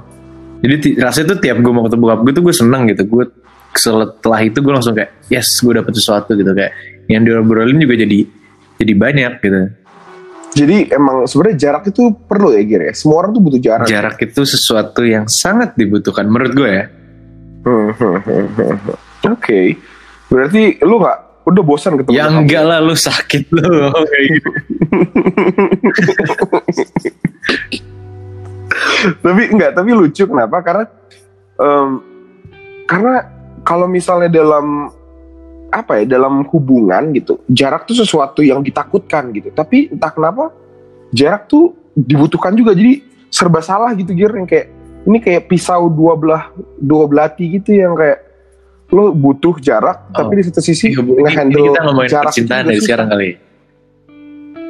jadi 0.62 1.02
rasanya 1.02 1.34
tuh 1.34 1.38
tiap 1.42 1.58
gue 1.60 1.72
mau 1.74 1.82
ketemu 1.84 2.02
bokap 2.06 2.20
gue 2.22 2.32
tuh 2.32 2.44
gue 2.46 2.54
seneng 2.54 2.82
gitu 2.88 3.02
gue 3.10 3.24
setelah 3.74 4.40
itu 4.40 4.58
gue 4.62 4.72
langsung 4.72 4.94
kayak 4.94 5.10
yes 5.28 5.60
gue 5.60 5.74
dapet 5.76 5.92
sesuatu 5.98 6.32
gitu 6.38 6.48
kayak 6.54 6.72
yang 7.10 7.26
diobrolin 7.26 7.76
juga 7.76 7.94
jadi 8.06 8.18
jadi 8.78 8.92
banyak 8.94 9.32
gitu 9.42 9.60
Jadi 10.56 10.88
emang 10.88 11.28
sebenarnya 11.28 11.58
jarak 11.68 11.84
itu 11.92 12.16
perlu 12.24 12.56
ya 12.56 12.64
Gir 12.64 12.82
ya. 12.88 12.92
Semua 12.96 13.20
orang 13.20 13.36
tuh 13.36 13.42
butuh 13.44 13.60
jarak. 13.60 13.86
jarak 13.86 14.16
itu 14.24 14.40
sesuatu 14.48 15.04
yang 15.04 15.28
sangat 15.28 15.76
dibutuhkan 15.76 16.24
menurut 16.24 16.52
gue 16.56 16.70
ya 16.72 16.86
Hmm, 17.66 17.90
hmm, 17.90 18.18
hmm. 18.22 18.76
Oke. 19.34 19.74
Berarti 20.30 20.78
lu 20.86 21.02
nggak 21.02 21.18
udah 21.46 21.62
bosan 21.62 21.94
ketemu 21.94 22.18
ya 22.18 22.26
enggak 22.26 22.62
lah 22.66 22.82
lu 22.82 22.98
sakit 22.98 23.54
lu 23.54 23.62
kayak 23.94 24.26
gitu 24.34 24.50
tapi 29.22 29.42
enggak 29.54 29.70
tapi 29.78 29.90
lucu 29.94 30.26
kenapa 30.26 30.58
karena 30.66 30.84
em, 31.62 31.88
karena 32.90 33.14
kalau 33.62 33.86
misalnya 33.86 34.26
dalam 34.26 34.90
apa 35.82 36.00
ya 36.00 36.04
dalam 36.16 36.44
hubungan 36.48 37.12
gitu 37.12 37.44
jarak 37.46 37.84
tuh 37.84 37.96
sesuatu 37.96 38.40
yang 38.40 38.64
ditakutkan 38.64 39.28
gitu. 39.32 39.52
Tapi 39.52 39.92
entah 39.92 40.12
kenapa 40.12 40.52
jarak 41.12 41.46
tuh 41.46 41.76
dibutuhkan 41.92 42.56
juga. 42.56 42.72
Jadi 42.72 43.04
serba 43.28 43.60
salah 43.60 43.92
gitu 43.92 44.16
Gir 44.16 44.32
yang 44.32 44.48
kayak 44.48 44.66
ini 45.06 45.18
kayak 45.20 45.46
pisau 45.46 45.86
dua 45.86 46.16
belah 46.18 46.44
dua 46.80 47.04
belati 47.06 47.46
gitu 47.46 47.76
yang 47.76 47.94
kayak 47.94 48.24
lo 48.86 49.10
butuh 49.10 49.58
jarak 49.58 50.10
Oh. 50.14 50.22
tapi 50.22 50.38
di 50.38 50.42
satu 50.46 50.62
sisi 50.62 50.94
ini 50.94 51.02
ngehandle 51.22 51.74
kita 51.74 51.80
ngomongin 51.82 52.10
jarak 52.10 52.30
percintaan 52.30 52.64
dari 52.70 52.80
sekarang 52.80 53.08
kali. 53.10 53.30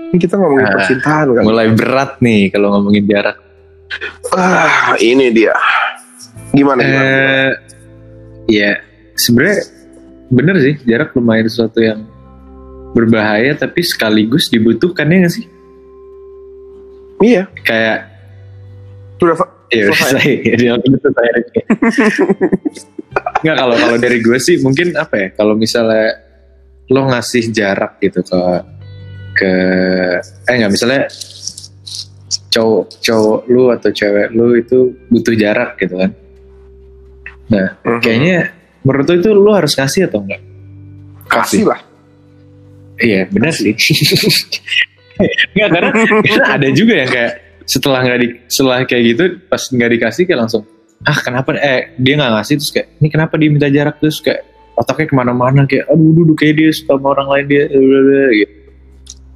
Ini 0.06 0.16
kita 0.16 0.34
ngomongin 0.40 0.66
Ah, 0.66 0.72
percintaan 0.80 1.26
kan 1.36 1.42
mulai 1.44 1.68
berat 1.72 2.10
nih 2.24 2.48
kalau 2.48 2.72
ngomongin 2.72 3.04
jarak. 3.04 3.36
Ah 4.32 4.96
ini 4.98 5.28
dia. 5.30 5.52
Gimana 6.50 6.80
gimana? 6.80 7.04
Eh, 7.04 7.50
ya 8.48 8.72
sebenarnya 9.12 9.60
bener 10.28 10.56
sih 10.58 10.74
jarak 10.84 11.14
lumayan 11.14 11.46
sesuatu 11.46 11.78
yang 11.78 12.02
berbahaya 12.92 13.54
tapi 13.54 13.80
sekaligus 13.80 14.48
dibutuhkan 14.48 15.06
ya 15.06 15.16
nggak 15.22 15.34
sih? 15.34 15.46
iya 17.18 17.42
Kayak 17.62 18.10
sudah 19.16 19.36
ya 19.72 19.88
udah 19.88 19.96
Selesai. 19.96 20.30
ya 20.60 20.70
udah 20.74 20.98
selesai. 21.00 21.28
Nggak 23.42 23.56
kalau 23.56 23.74
kalau 23.76 23.96
dari 23.96 24.18
gue 24.20 24.38
sih 24.38 24.56
mungkin 24.60 24.92
apa 24.94 25.14
ya? 25.16 25.28
Kalau 25.32 25.54
misalnya 25.54 26.20
lo 26.86 27.02
ngasih 27.08 27.50
jarak 27.50 27.98
gitu 27.98 28.20
ke 28.22 28.40
ke 29.34 29.52
eh 30.46 30.54
nggak 30.54 30.72
misalnya 30.72 31.02
cowok 32.48 32.84
cowok 33.02 33.40
lu 33.48 33.68
atau 33.68 33.90
cewek 33.90 34.28
lu 34.32 34.54
itu 34.54 34.78
butuh 35.08 35.34
jarak 35.34 35.76
gitu 35.76 35.96
kan? 35.96 36.10
Nah 37.48 37.66
Mhm. 37.82 38.00
kayaknya 38.00 38.38
menurut 38.86 39.10
lo 39.10 39.14
itu 39.18 39.30
lo 39.34 39.50
harus 39.50 39.74
ngasih 39.74 40.06
atau 40.06 40.22
enggak? 40.22 40.42
kasih 41.26 41.66
lah 41.66 41.82
Iya 42.96 43.28
benar 43.28 43.52
sih. 43.52 43.76
Enggak 45.52 45.68
karena, 45.72 45.90
karena 46.32 46.46
ada 46.48 46.68
juga 46.72 46.94
yang 46.96 47.10
kayak 47.12 47.32
setelah 47.66 48.00
nggak 48.04 48.18
di 48.22 48.28
setelah 48.48 48.78
kayak 48.86 49.02
gitu 49.12 49.24
pas 49.50 49.58
nggak 49.58 49.90
dikasih 49.98 50.22
kayak 50.22 50.40
langsung 50.46 50.62
ah 51.02 51.18
kenapa 51.18 51.58
eh 51.58 51.92
dia 51.98 52.14
nggak 52.14 52.32
ngasih 52.38 52.54
terus 52.62 52.70
kayak 52.70 52.88
ini 53.02 53.08
kenapa 53.10 53.34
dia 53.36 53.48
minta 53.50 53.68
jarak 53.68 53.98
terus 53.98 54.22
kayak 54.22 54.46
otaknya 54.78 55.06
ke 55.10 55.14
mana-mana 55.18 55.60
kayak 55.66 55.90
aduh 55.90 56.14
duduk 56.14 56.38
kayak 56.38 56.54
dia 56.62 56.70
suka 56.70 56.94
sama 56.94 57.12
orang 57.12 57.28
lain 57.32 57.44
dia 57.50 57.62
blablabla, 57.68 58.28
gitu. 58.38 58.54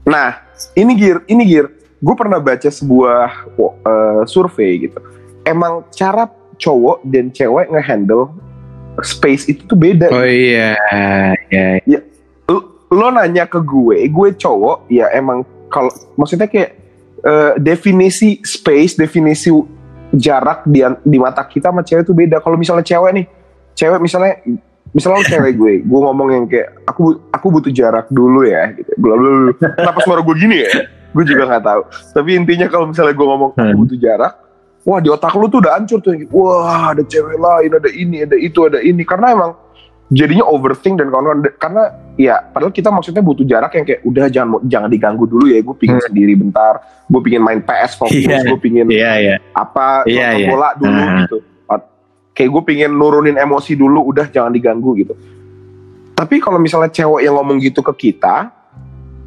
Nah, 0.00 0.28
ini 0.72 0.92
Gir, 0.96 1.18
ini 1.28 1.42
Gir. 1.44 1.66
Gue 2.00 2.14
pernah 2.16 2.40
baca 2.40 2.64
sebuah 2.64 3.52
uh, 3.60 4.22
survei 4.24 4.88
gitu. 4.88 4.96
Emang 5.44 5.84
cara 5.92 6.24
cowok 6.56 7.04
dan 7.04 7.28
cewek 7.28 7.68
ngehandle 7.68 8.32
space 9.02 9.48
itu 9.48 9.62
tuh 9.64 9.76
beda. 9.76 10.08
Oh 10.08 10.24
iya, 10.24 10.74
iya. 11.48 11.80
Ya, 11.84 12.00
lo, 12.46 12.86
lo 12.88 13.06
nanya 13.10 13.46
ke 13.46 13.58
gue, 13.58 14.06
gue 14.06 14.28
cowok, 14.34 14.88
ya 14.88 15.08
emang 15.12 15.42
kalau 15.68 15.88
maksudnya 16.14 16.46
kayak 16.46 16.76
uh, 17.22 17.52
definisi 17.56 18.42
space, 18.42 18.94
definisi 18.94 19.50
jarak 20.10 20.66
di 20.66 20.82
di 21.02 21.18
mata 21.22 21.46
kita 21.46 21.70
sama 21.70 21.86
cewek 21.86 22.02
itu 22.02 22.14
beda. 22.14 22.42
Kalau 22.42 22.58
misalnya 22.58 22.82
cewek 22.82 23.10
nih, 23.14 23.26
cewek 23.74 24.00
misalnya 24.02 24.34
misalnya 24.90 25.22
lo 25.22 25.26
cewek 25.26 25.52
gue, 25.54 25.72
gue 25.90 26.00
ngomong 26.02 26.28
yang 26.34 26.44
kayak 26.50 26.82
aku 26.82 27.22
aku 27.30 27.46
butuh 27.48 27.70
jarak 27.70 28.10
dulu 28.10 28.42
ya, 28.42 28.74
gitu. 28.74 28.90
Bla 28.98 29.14
bla 29.14 29.28
bla. 29.30 29.52
Kenapa 29.78 29.98
suara 30.02 30.20
gue 30.20 30.34
gini 30.34 30.56
ya? 30.66 30.70
Gue 31.10 31.26
juga 31.26 31.42
nggak 31.46 31.64
tahu. 31.66 31.82
Tapi 32.14 32.30
intinya 32.38 32.66
kalau 32.66 32.86
misalnya 32.90 33.14
gue 33.14 33.26
ngomong 33.26 33.50
aku 33.54 33.62
Hmm. 33.62 33.78
butuh 33.78 33.98
jarak, 33.98 34.34
wah 34.82 34.98
di 34.98 35.08
otak 35.08 35.32
lu 35.34 35.46
tuh 35.46 35.60
udah 35.60 35.76
hancur 35.76 35.98
tuh. 36.00 36.14
Wah 36.30 36.92
ada 36.92 37.02
cewek 37.02 37.36
lain, 37.36 37.70
ada 37.76 37.90
ini, 37.90 38.24
ada 38.24 38.36
itu, 38.36 38.60
ada 38.64 38.80
ini. 38.80 39.02
Karena 39.04 39.32
emang 39.32 39.52
jadinya 40.08 40.44
overthink 40.44 40.98
dan 40.98 41.08
kawan-kawan. 41.08 41.46
Karena 41.56 41.82
ya 42.16 42.40
padahal 42.42 42.72
kita 42.72 42.88
maksudnya 42.90 43.22
butuh 43.22 43.44
jarak 43.44 43.72
yang 43.76 43.84
kayak 43.84 44.00
udah 44.02 44.26
jangan 44.26 44.58
jangan 44.66 44.88
diganggu 44.88 45.24
dulu 45.24 45.46
ya. 45.48 45.60
Gue 45.62 45.76
pingin 45.76 46.00
Hmm. 46.00 46.06
sendiri 46.08 46.32
bentar. 46.34 46.80
Gue 47.06 47.20
pingin 47.22 47.42
main 47.42 47.60
PS 47.60 47.94
fokus. 47.96 48.16
Iya. 48.16 48.42
Gue 48.46 48.58
pingin 48.58 48.86
Iya, 48.88 49.12
iya. 49.18 49.36
apa 49.52 50.02
nonton 50.04 50.40
iya. 50.40 50.48
bola 50.48 50.68
dulu 50.74 51.00
Ah. 51.00 51.18
gitu. 51.24 51.38
Kayak 52.30 52.50
gue 52.56 52.62
pingin 52.62 52.92
nurunin 52.94 53.36
emosi 53.36 53.74
dulu, 53.76 54.06
udah 54.06 54.30
jangan 54.30 54.54
diganggu 54.54 54.96
gitu. 54.96 55.12
Tapi 56.14 56.40
kalau 56.40 56.56
misalnya 56.56 56.88
cewek 56.88 57.26
yang 57.26 57.36
ngomong 57.36 57.60
gitu 57.60 57.82
ke 57.82 58.08
kita, 58.08 58.48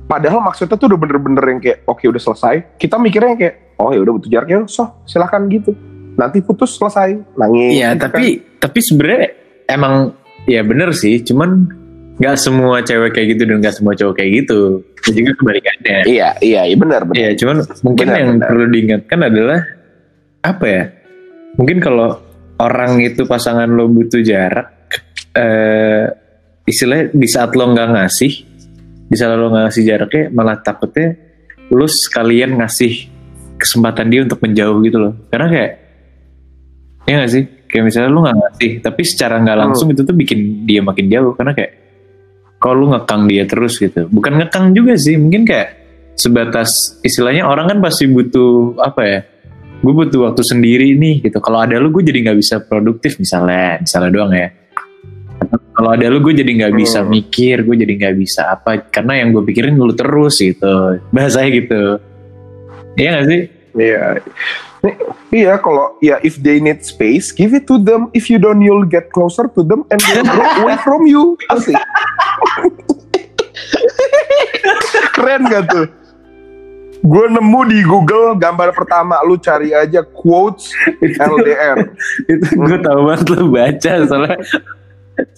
padahal 0.06 0.42
maksudnya 0.42 0.78
tuh 0.78 0.90
udah 0.90 0.98
bener-bener 0.98 1.44
yang 1.46 1.60
kayak 1.62 1.86
oke 1.86 2.02
udah 2.02 2.18
selesai, 2.18 2.80
kita 2.80 2.98
mikirnya 2.98 3.30
yang 3.36 3.42
kayak 3.42 3.56
oh 3.80 3.90
ya 3.94 4.00
udah 4.02 4.14
butuh 4.20 4.30
jarak 4.30 4.50
ya, 4.50 4.60
so 4.70 4.90
silahkan 5.06 5.46
gitu. 5.50 5.74
Nanti 6.14 6.46
putus 6.46 6.78
selesai, 6.78 7.18
nangis. 7.38 7.74
Iya, 7.74 7.98
gitu 7.98 8.02
tapi 8.06 8.26
tapi 8.62 8.80
sebenarnya 8.80 9.28
emang 9.66 10.14
ya 10.46 10.62
bener 10.62 10.94
sih, 10.94 11.24
cuman 11.26 11.66
nggak 12.14 12.38
semua 12.38 12.86
cewek 12.86 13.18
kayak 13.18 13.28
gitu 13.34 13.50
dan 13.50 13.58
nggak 13.58 13.74
semua 13.74 13.94
cowok 13.98 14.14
kayak 14.22 14.32
gitu. 14.46 14.86
Ya 15.04 15.12
juga 15.18 15.32
kebalikannya. 15.42 15.98
kan. 16.00 16.04
Iya, 16.06 16.30
iya, 16.40 16.62
iya 16.70 16.76
benar, 16.78 17.02
benar. 17.04 17.18
Iya, 17.18 17.30
cuman 17.42 17.56
mungkin 17.84 18.06
Benar, 18.08 18.20
yang 18.22 18.30
benar. 18.38 18.48
perlu 18.48 18.66
diingatkan 18.70 19.20
adalah 19.26 19.60
apa 20.46 20.66
ya? 20.70 20.84
Mungkin 21.58 21.78
kalau 21.82 22.10
orang 22.62 23.02
itu 23.02 23.26
pasangan 23.26 23.68
lo 23.68 23.90
butuh 23.90 24.22
jarak, 24.22 24.70
eh, 25.36 26.06
istilahnya 26.64 27.12
di 27.12 27.28
saat 27.28 27.52
lo 27.58 27.66
nggak 27.74 27.90
ngasih, 27.98 28.32
di 29.10 29.16
saat 29.18 29.34
lo 29.36 29.50
nggak 29.52 29.64
ngasih 29.68 29.84
jaraknya, 29.84 30.24
malah 30.32 30.58
takutnya 30.62 31.18
lo 31.74 31.90
sekalian 31.90 32.62
ngasih 32.62 33.10
kesempatan 33.64 34.12
dia 34.12 34.28
untuk 34.28 34.44
menjauh 34.44 34.78
gitu 34.84 34.98
loh. 35.00 35.14
Karena 35.32 35.48
kayak, 35.48 35.72
ya 37.08 37.14
nggak 37.24 37.32
sih? 37.32 37.44
Kayak 37.72 37.84
misalnya 37.88 38.10
lo 38.12 38.20
nggak 38.28 38.38
ngasih, 38.38 38.72
tapi 38.84 39.02
secara 39.08 39.40
nggak 39.40 39.58
langsung 39.58 39.88
itu 39.96 40.04
tuh 40.04 40.14
bikin 40.14 40.68
dia 40.68 40.84
makin 40.84 41.08
jauh. 41.08 41.32
Karena 41.34 41.56
kayak, 41.56 41.72
kalau 42.64 42.80
lu 42.80 42.96
ngekang 42.96 43.28
dia 43.28 43.44
terus 43.44 43.76
gitu 43.76 44.08
bukan 44.08 44.40
ngekang 44.40 44.72
juga 44.72 44.96
sih 44.96 45.20
mungkin 45.20 45.44
kayak 45.44 45.84
sebatas 46.16 46.96
istilahnya 47.04 47.44
orang 47.44 47.68
kan 47.68 47.78
pasti 47.84 48.08
butuh 48.08 48.80
apa 48.80 49.02
ya 49.04 49.20
gue 49.84 49.92
butuh 49.92 50.32
waktu 50.32 50.48
sendiri 50.48 50.96
nih 50.96 51.28
gitu 51.28 51.44
kalau 51.44 51.60
ada 51.60 51.76
lu 51.76 51.92
gue 51.92 52.08
jadi 52.08 52.24
nggak 52.24 52.40
bisa 52.40 52.64
produktif 52.64 53.20
misalnya 53.20 53.84
misalnya 53.84 54.12
doang 54.16 54.32
ya 54.32 54.48
kalau 55.76 55.92
ada 55.92 56.08
lu 56.08 56.24
gue 56.24 56.40
jadi 56.40 56.52
nggak 56.64 56.74
bisa 56.80 57.04
Hmm. 57.04 57.12
mikir 57.12 57.68
gue 57.68 57.76
jadi 57.84 57.94
nggak 58.00 58.16
bisa 58.16 58.56
apa 58.56 58.80
karena 58.88 59.20
yang 59.20 59.36
gue 59.36 59.44
pikirin 59.44 59.76
lu 59.76 59.92
terus 59.92 60.40
gitu 60.40 61.04
bahasanya 61.12 61.50
gitu 61.52 61.84
iya 62.96 63.20
gak 63.20 63.28
sih 63.28 63.42
Iya. 63.74 64.22
Nih, 64.82 64.96
Iya, 65.34 65.58
kalau 65.58 65.98
ya 65.98 66.22
if 66.22 66.38
they 66.38 66.62
need 66.62 66.86
space, 66.86 67.34
give 67.34 67.52
it 67.52 67.66
to 67.66 67.82
them. 67.82 68.14
If 68.14 68.30
you 68.30 68.38
don't, 68.38 68.62
you'll 68.62 68.86
get 68.86 69.10
closer 69.10 69.50
to 69.50 69.62
them 69.62 69.82
and 69.90 69.98
they'll 70.00 70.22
grow 70.24 70.50
away 70.62 70.78
from 70.86 71.10
you. 71.10 71.34
Asik. 71.50 71.74
Keren 75.14 75.42
gak 75.48 75.70
tuh? 75.70 75.88
Gue 77.04 77.26
nemu 77.28 77.60
di 77.68 77.84
Google 77.84 78.40
gambar 78.40 78.72
pertama 78.72 79.20
lu 79.26 79.36
cari 79.36 79.76
aja 79.76 80.06
quotes 80.06 80.72
LDR. 81.04 81.92
itu 82.32 82.46
gue 82.48 82.78
tahu 82.80 83.00
banget 83.04 83.28
lu 83.28 83.52
baca 83.52 83.92
soalnya 84.08 84.40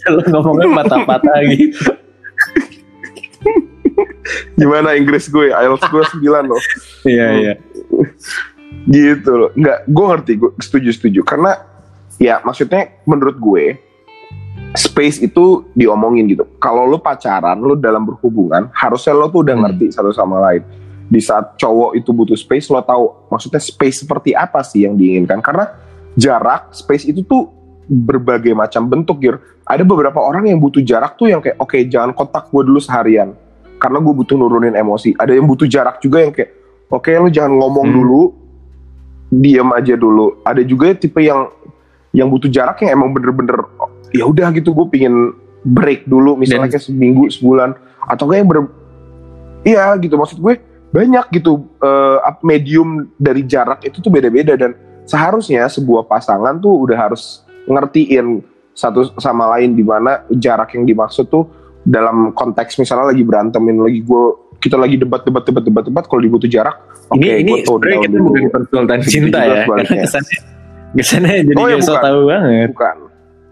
lu 0.06 0.22
ngomongnya 0.30 0.70
patah-patah 0.78 1.38
gitu 1.50 1.90
Gimana 4.56 4.94
Inggris 4.94 5.26
gue? 5.26 5.50
IELTS 5.50 5.86
gue 5.90 6.04
9 6.22 6.22
loh. 6.46 6.62
iya 7.06 7.28
iya 7.34 7.54
gitu 8.94 9.32
loh. 9.32 9.50
Nggak 9.56 9.80
gue 9.88 10.06
ngerti 10.06 10.32
gue 10.38 10.52
setuju 10.62 10.90
setuju. 10.94 11.22
Karena 11.26 11.58
ya 12.22 12.42
maksudnya 12.42 13.02
menurut 13.08 13.38
gue 13.38 13.64
space 14.76 15.24
itu 15.24 15.68
diomongin 15.76 16.28
gitu. 16.28 16.44
Kalau 16.60 16.84
lo 16.88 17.00
pacaran 17.00 17.60
lo 17.60 17.76
dalam 17.80 18.04
berhubungan 18.04 18.70
harusnya 18.76 19.16
lo 19.16 19.32
tuh 19.32 19.48
udah 19.48 19.56
Hmm. 19.56 19.64
ngerti 19.70 19.92
satu 19.96 20.12
sama 20.12 20.42
lain. 20.52 20.64
Di 21.06 21.22
saat 21.22 21.54
cowok 21.56 21.94
itu 21.96 22.10
butuh 22.10 22.36
space 22.36 22.68
lo 22.74 22.82
tahu 22.82 23.30
maksudnya 23.30 23.62
space 23.62 24.04
seperti 24.04 24.34
apa 24.34 24.66
sih 24.66 24.84
yang 24.84 24.98
diinginkan? 24.98 25.40
Karena 25.40 25.70
jarak 26.18 26.74
space 26.74 27.08
itu 27.08 27.22
tuh 27.22 27.52
berbagai 27.86 28.58
macam 28.58 28.90
bentuk 28.90 29.22
gitu 29.22 29.38
ada 29.66 29.82
beberapa 29.82 30.22
orang 30.22 30.46
yang 30.46 30.62
butuh 30.62 30.82
jarak 30.86 31.18
tuh 31.18 31.34
yang 31.34 31.42
kayak 31.42 31.58
oke 31.58 31.74
jangan 31.90 32.14
kontak 32.14 32.54
gue 32.54 32.62
dulu 32.62 32.78
seharian. 32.78 33.34
Karena 33.82 34.00
gue 34.00 34.14
butuh 34.14 34.38
nurunin 34.40 34.78
emosi. 34.78 35.18
Ada 35.20 35.36
yang 35.36 35.50
butuh 35.50 35.68
jarak 35.68 36.00
juga 36.00 36.24
yang 36.24 36.32
kayak 36.32 36.55
oke 36.88 37.10
lo 37.12 37.28
jangan 37.28 37.54
ngomong 37.56 37.86
Hmm. 37.86 37.96
dulu. 37.96 38.22
Diam 39.28 39.74
aja 39.74 39.94
dulu. 39.94 40.40
Ada 40.42 40.62
juga 40.62 40.94
tipe 40.94 41.20
yang 41.20 41.50
yang 42.12 42.30
butuh 42.30 42.48
jarak 42.48 42.80
yang 42.80 42.96
emang 42.96 43.12
bener-bener 43.12 43.58
ya 44.10 44.24
udah 44.24 44.48
gitu. 44.52 44.72
Gue 44.72 44.88
pingin 44.88 45.34
break 45.62 46.06
dulu 46.06 46.38
misalnya 46.38 46.70
Dan- 46.70 46.74
kayak 46.74 46.86
seminggu 46.86 47.28
sebulan. 47.28 47.74
Atau 48.06 48.30
kayak 48.30 48.46
ber 48.46 48.70
iya 49.62 49.92
gitu. 49.98 50.16
Maksud 50.16 50.40
gue 50.40 50.62
banyak 50.90 51.26
gitu 51.34 51.68
eh, 51.82 52.18
up- 52.22 52.40
medium 52.42 53.10
dari 53.16 53.44
jarak 53.44 53.84
itu 53.84 54.00
tuh 54.00 54.10
beda-beda. 54.10 54.56
Dan 54.56 54.72
seharusnya 55.04 55.66
sebuah 55.68 56.06
pasangan 56.06 56.56
tuh 56.58 56.86
udah 56.86 56.98
harus 56.98 57.44
ngertiin 57.66 58.46
satu 58.72 59.10
sama 59.18 59.58
lain 59.58 59.74
di 59.74 59.82
mana 59.82 60.24
jarak 60.30 60.76
yang 60.76 60.86
dimaksud 60.86 61.28
tuh 61.28 61.50
dalam 61.82 62.32
konteks 62.32 62.78
misalnya 62.78 63.10
lagi 63.10 63.22
berantemin 63.22 63.80
lagi 63.80 64.02
gue 64.02 64.24
kita 64.58 64.76
lagi 64.76 64.96
debat 64.98 65.22
debat 65.22 65.44
debat 65.44 65.64
debat 65.64 65.84
debat 65.84 66.04
kalau 66.06 66.22
dibutuh 66.22 66.48
jarak 66.48 66.76
oke 67.08 67.22
ini 67.22 67.42
ini 67.42 67.52
gue 67.52 67.58
tone 67.64 67.82
sebenarnya 67.82 68.00
kita 68.02 68.18
bukan 68.20 68.44
konsultan 68.50 69.00
cinta 69.04 69.40
ya 69.42 69.56
karena 69.64 69.84
kesannya 70.02 70.38
kesannya 70.96 71.34
jadi 71.44 71.56
Oh, 71.60 71.68
ya, 71.68 71.78
so 71.84 71.94
tahu 71.96 72.20
banget. 72.26 72.70
Bukan. 72.72 72.96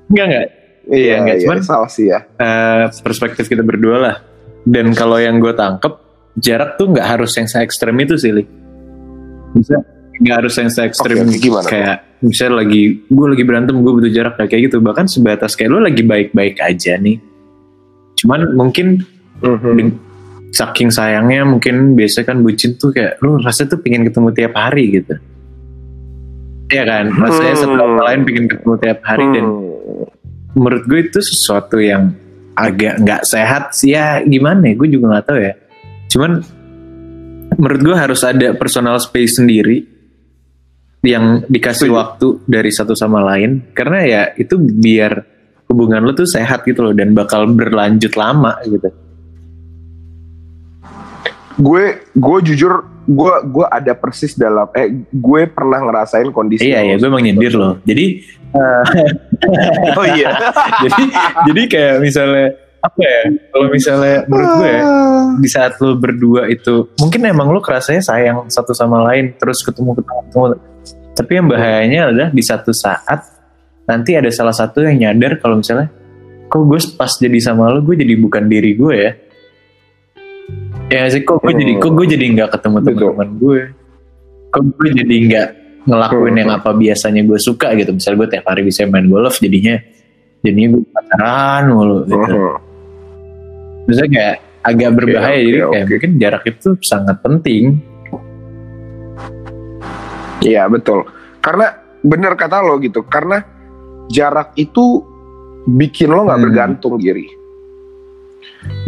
Enggak 0.09 0.25
enggak. 0.25 0.47
Iya 0.83 1.13
enggak, 1.19 1.35
iya 1.35 1.43
cuman 1.43 1.57
salah 1.59 1.89
sih 1.91 2.05
ya. 2.07 2.19
Eh, 2.35 2.83
perspektif 3.03 3.47
kita 3.47 3.63
berdua 3.63 3.97
lah. 3.99 4.15
Dan 4.63 4.95
kalau 4.95 5.19
yang 5.19 5.39
gue 5.39 5.51
tangkep 5.51 5.93
jarak 6.39 6.75
tuh 6.75 6.91
nggak 6.91 7.03
harus 7.03 7.35
yang 7.35 7.45
se 7.45 7.59
ekstrem 7.59 7.99
itu 7.99 8.15
sih 8.15 8.31
Li. 8.31 8.43
bisa 9.53 9.77
nggak 10.17 10.35
harus 10.39 10.53
yang 10.55 10.69
se 10.71 10.81
ekstrem 10.81 11.19
oke, 11.19 11.35
gimana 11.37 11.67
kayak 11.67 11.95
misalnya 12.21 12.63
lagi 12.63 13.05
gue 13.05 13.27
lagi 13.27 13.43
berantem 13.43 13.75
gue 13.77 13.91
butuh 13.91 14.11
jarak 14.11 14.39
kayak 14.39 14.71
gitu. 14.71 14.79
Bahkan 14.79 15.05
sebatas 15.05 15.53
kayak 15.53 15.69
lo 15.69 15.83
lagi 15.83 16.01
baik-baik 16.01 16.57
aja 16.57 16.95
nih. 16.95 17.19
Cuman 18.17 18.55
mungkin 18.55 19.03
Mhm. 19.43 19.71
Den- 19.75 19.99
saking 20.53 20.93
sayangnya 20.93 21.41
mungkin 21.43 21.97
biasa 21.97 22.21
kan 22.23 22.45
bucin 22.45 22.77
tuh 22.77 22.93
kayak 22.93 23.17
lu 23.25 23.41
rasanya 23.41 23.73
tuh 23.73 23.79
pengen 23.81 24.05
ketemu 24.05 24.29
tiap 24.31 24.53
hari 24.53 24.85
gitu. 24.93 25.17
Iya 26.69 26.83
kan? 26.85 27.05
Rasanya 27.11 27.53
Hmm. 27.53 27.61
satu 27.61 27.75
sama 27.75 28.01
lain 28.05 28.21
pengen 28.23 28.45
ketemu 28.47 28.73
tiap 28.77 28.99
hari 29.01 29.25
dan 29.33 29.45
Hmm. 29.45 30.05
menurut 30.53 30.83
gue 30.85 30.99
itu 31.03 31.19
sesuatu 31.19 31.81
yang 31.81 32.13
agak 32.53 33.01
nggak 33.01 33.21
sehat 33.25 33.73
sih. 33.73 33.93
Ya 33.93 34.21
gimana 34.21 34.69
ya? 34.69 34.73
Gue 34.77 34.89
juga 34.89 35.17
nggak 35.17 35.25
tahu 35.25 35.39
ya. 35.41 35.53
Cuman 36.07 36.31
menurut 37.57 37.81
gue 37.81 37.95
harus 37.97 38.21
ada 38.21 38.53
personal 38.53 38.97
space 38.97 39.41
sendiri 39.41 39.85
yang 41.03 41.43
dikasih 41.49 41.89
Setuju. 41.89 41.97
waktu 41.97 42.27
dari 42.45 42.69
satu 42.69 42.93
sama 42.93 43.25
lain. 43.25 43.73
Karena 43.73 43.99
ya 44.05 44.21
itu 44.33 44.55
biar 44.57 45.17
hubungan 45.65 46.05
lo 46.05 46.13
tuh 46.13 46.29
sehat 46.29 46.61
gitu 46.63 46.85
loh 46.85 46.93
dan 46.93 47.17
bakal 47.17 47.49
berlanjut 47.49 48.13
lama 48.13 48.61
gitu 48.63 48.93
gue 51.59 51.83
gue 52.15 52.37
jujur 52.51 52.87
gue 53.03 53.33
gue 53.51 53.65
ada 53.67 53.93
persis 53.93 54.33
dalam 54.33 54.71
eh 54.71 54.89
gue 55.11 55.41
pernah 55.51 55.83
ngerasain 55.83 56.31
kondisi 56.31 56.71
iya 56.71 56.81
iya 56.81 56.95
gue 56.95 57.07
emang 57.07 57.23
nyindir 57.23 57.53
loh. 57.53 57.77
Jadi 57.83 58.23
oh 59.99 60.05
iya. 60.07 60.29
jadi 60.87 61.03
jadi 61.51 61.61
kayak 61.67 61.95
misalnya 61.99 62.47
apa 62.83 62.99
ya 62.99 63.19
kalau 63.55 63.67
misalnya 63.71 64.27
menurut 64.27 64.49
gue 64.59 64.67
ya, 64.67 64.81
di 65.39 65.49
saat 65.49 65.79
lo 65.79 65.95
berdua 65.95 66.51
itu 66.51 66.91
mungkin 66.99 67.23
emang 67.23 67.47
lo 67.55 67.63
kerasanya 67.63 68.03
sayang 68.03 68.51
satu 68.51 68.75
sama 68.75 68.99
lain 69.07 69.31
terus 69.39 69.63
ketemu 69.63 69.95
ketemu, 69.95 70.19
ketemu. 70.27 70.45
tapi 71.15 71.31
yang 71.31 71.47
bahayanya 71.47 71.99
adalah 72.11 72.29
di 72.35 72.43
satu 72.43 72.75
saat 72.75 73.23
nanti 73.87 74.19
ada 74.19 74.27
salah 74.35 74.51
satu 74.51 74.83
yang 74.83 74.99
nyadar 74.99 75.39
kalau 75.39 75.63
misalnya 75.63 75.87
kok 76.51 76.59
gue 76.59 76.79
pas 76.99 77.11
jadi 77.15 77.39
sama 77.39 77.71
lo 77.71 77.79
gue 77.87 77.95
jadi 77.95 78.19
bukan 78.19 78.51
diri 78.51 78.75
gue 78.75 78.93
ya 78.99 79.11
ya 80.87 81.09
sih 81.09 81.21
kok 81.21 81.39
gue 81.39 81.51
Hmm. 81.51 81.59
jadi 81.59 81.73
kok 81.77 81.91
gue 81.91 82.05
jadi 82.07 82.25
nggak 82.33 82.49
ketemu 82.51 82.77
teman-teman 82.81 83.29
gue 83.37 83.59
kok 84.49 84.63
gue 84.63 84.87
jadi 84.93 85.15
nggak 85.27 85.47
ngelakuin 85.83 86.31
Hmm. 86.31 86.39
yang 86.39 86.51
apa 86.53 86.69
biasanya 86.71 87.21
gue 87.21 87.39
suka 87.39 87.67
gitu 87.73 87.91
misalnya 87.91 88.17
gue 88.17 88.29
tiap 88.29 88.45
hari 88.45 88.61
bisa 88.61 88.85
main 88.85 89.05
golf 89.05 89.35
jadinya 89.37 89.75
jadinya 90.39 90.67
gue 90.71 90.83
pacaran 90.87 91.63
mulu 91.67 91.97
gitu 92.03 92.17
Mhm. 92.19 92.71
Maksudnya 93.83 94.09
kayak 94.09 94.35
agak 94.63 94.89
berbahaya 94.95 95.35
oke, 95.35 95.43
jadi 95.43 95.57
kayak 95.59 95.67
oke. 95.67 95.91
mungkin 95.91 96.11
jarak 96.17 96.43
itu 96.45 96.69
sangat 96.81 97.17
penting 97.19 97.63
Iya 100.39 100.67
betul. 100.67 101.07
Karena 101.39 101.71
bener 101.99 102.35
kata 102.35 102.59
lo 102.59 102.75
gitu. 102.77 103.07
Karena 103.07 103.39
jarak 104.07 104.51
itu 104.57 104.99
bikin 105.65 106.11
lo 106.11 106.27
nggak 106.27 106.35
Hmm. 106.35 106.45
bergantung 106.45 106.99
giri. 106.99 107.31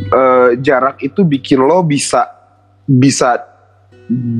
Eh, 0.05 0.49
jarak 0.61 1.01
itu 1.01 1.25
bikin 1.25 1.65
lo 1.65 1.81
bisa 1.81 2.29
bisa 2.85 3.41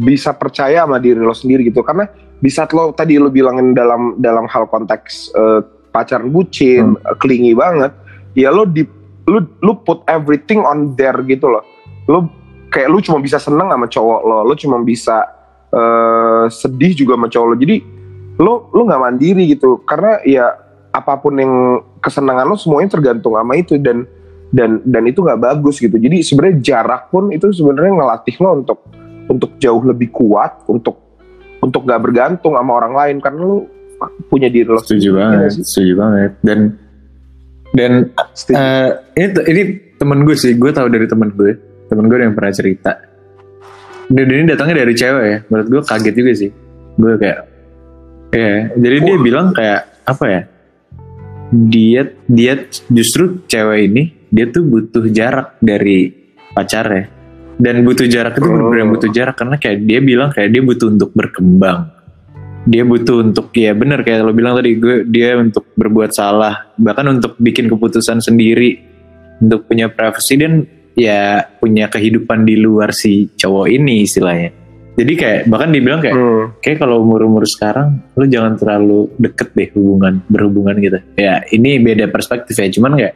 bisa 0.05 0.29
percaya 0.37 0.85
sama 0.85 1.01
diri 1.01 1.17
lo 1.17 1.33
sendiri 1.33 1.65
gitu. 1.65 1.81
Karena 1.81 2.05
di 2.37 2.49
saat 2.53 2.69
lo 2.69 2.93
tadi 2.93 3.17
lo 3.17 3.33
bilangin 3.33 3.73
dalam 3.73 4.21
dalam 4.21 4.45
hal 4.45 4.69
konteks 4.69 5.33
eh, 5.33 5.61
pacaran 5.89 6.29
bucin, 6.29 6.93
eh, 6.93 7.15
clingy 7.17 7.57
banget, 7.57 7.89
ya 8.37 8.53
lo 8.53 8.69
di 8.69 8.85
lu 9.25 9.41
lu 9.65 9.73
put 9.81 10.05
everything 10.05 10.61
on 10.61 10.93
there 10.93 11.17
gitu 11.25 11.49
loh. 11.49 11.65
Lo 12.05 12.29
kayak 12.69 12.89
lu 12.93 13.01
cuma 13.01 13.17
bisa 13.17 13.41
seneng 13.41 13.73
sama 13.73 13.89
cowok 13.89 14.21
lo, 14.21 14.37
lo 14.45 14.53
cuma 14.53 14.77
bisa 14.85 15.25
eh, 15.73 16.45
sedih 16.53 16.93
juga 16.93 17.17
sama 17.17 17.25
cowok 17.25 17.47
lo. 17.49 17.55
Jadi 17.57 17.75
lo 18.37 18.69
lo 18.69 18.85
nggak 18.85 19.01
mandiri 19.01 19.49
gitu 19.49 19.81
karena 19.81 20.21
ya 20.27 20.53
apa 20.93 21.17
pun 21.17 21.41
yang 21.41 21.81
kesenangan 22.05 22.45
lo 22.45 22.53
semuanya 22.53 22.93
tergantung 23.01 23.33
sama 23.33 23.57
itu 23.57 23.81
dan 23.81 24.05
dan 24.55 24.79
dan 24.87 25.03
itu 25.03 25.19
nggak 25.19 25.41
bagus 25.43 25.83
gitu. 25.83 25.99
Jadi 25.99 26.23
sebenarnya 26.23 26.55
jarak 26.63 27.11
pun 27.11 27.27
itu 27.35 27.51
sebenarnya 27.51 27.91
ngelatih 27.99 28.35
lo 28.39 28.49
untuk 28.63 28.79
untuk 29.27 29.59
jauh 29.59 29.83
lebih 29.83 30.15
kuat 30.15 30.63
untuk 30.71 30.95
untuk 31.59 31.83
nggak 31.83 31.99
bergantung 32.01 32.55
sama 32.55 32.71
orang 32.79 32.95
lain. 32.95 33.15
Karena 33.19 33.43
lo 33.43 33.67
punya 34.31 34.47
diri 34.47 34.71
lo 34.71 34.79
setuju 34.79 35.11
banget 35.11 35.59
setuju 35.59 35.93
banget. 35.99 36.31
Dan 36.39 36.59
dan 37.75 37.91
Setuju. 38.31 38.55
eh, 38.55 38.89
ini 39.19 39.27
ini 39.51 39.61
temen 39.99 40.23
gue 40.23 40.35
sih. 40.39 40.55
Gue 40.55 40.71
tahu 40.71 40.87
dari 40.87 41.03
temen 41.11 41.35
gue. 41.35 41.51
Temen 41.91 42.07
gue 42.07 42.17
yang 42.23 42.31
pernah 42.31 42.55
cerita. 42.55 42.95
Dan 44.07 44.25
ini 44.31 44.47
datangnya 44.47 44.87
dari 44.87 44.93
cewek 44.95 45.25
ya. 45.27 45.37
Menurut 45.51 45.67
gue 45.67 45.81
kaget 45.83 46.15
juga 46.15 46.31
sih. 46.31 46.49
Gue 46.95 47.13
kayak 47.19 47.39
ya 48.31 48.67
jadi 48.75 48.95
dia 49.03 49.15
bilang 49.19 49.51
kayak 49.51 50.07
apa 50.07 50.25
ya? 50.31 50.41
Dia 51.51 52.01
dia 52.31 52.53
justru 52.87 53.43
cewek 53.51 53.79
ini 53.91 54.03
dia 54.35 54.51
tuh 54.51 54.67
butuh 54.67 55.07
jarak 55.07 55.55
dari 55.63 56.11
pacarnya 56.51 57.07
dan 57.55 57.87
butuh 57.87 58.03
jarak 58.05 58.35
itu 58.35 58.43
benar-benar 58.43 58.83
Oh. 58.83 58.91
butuh 58.91 59.09
jarak 59.09 59.35
karena 59.39 59.55
kayak 59.55 59.77
dia 59.87 59.99
bilang 60.03 60.29
kayak 60.29 60.51
dia 60.51 60.59
butuh 60.61 60.87
untuk 60.91 61.15
berkembang 61.15 61.87
dia 62.65 62.83
butuh 62.83 63.21
untuk 63.21 63.53
ya 63.53 63.71
benar 63.71 64.03
kayak 64.03 64.25
lo 64.25 64.33
bilang 64.33 64.57
tadi 64.57 64.75
gue 64.75 65.07
dia 65.07 65.37
untuk 65.37 65.69
berbuat 65.71 66.11
salah 66.11 66.67
bahkan 66.75 67.07
untuk 67.07 67.37
bikin 67.37 67.69
keputusan 67.69 68.19
sendiri 68.19 68.81
untuk 69.39 69.69
punya 69.69 69.87
privacy 69.87 70.35
dan 70.35 70.65
ya 70.97 71.45
punya 71.61 71.87
kehidupan 71.87 72.43
di 72.43 72.57
luar 72.57 72.91
si 72.91 73.29
cowok 73.31 73.67
ini 73.69 74.03
istilahnya 74.03 74.49
jadi 74.95 75.13
kayak 75.13 75.41
bahkan 75.45 75.69
dibilang 75.69 75.99
kayak 76.01 76.15
Hmm. 76.15 76.45
kayak 76.59 76.77
kalau 76.79 77.03
umur 77.03 77.23
umur 77.23 77.43
sekarang 77.45 78.01
lu 78.15 78.25
jangan 78.25 78.57
terlalu 78.57 79.11
deket 79.15 79.53
deh 79.53 79.69
hubungan 79.75 80.23
berhubungan 80.25 80.75
gitu 80.79 80.99
ya 81.15 81.43
ini 81.51 81.77
beda 81.79 82.09
perspektif 82.09 82.55
ya 82.57 82.67
cuman 82.67 82.97
kayak 82.97 83.13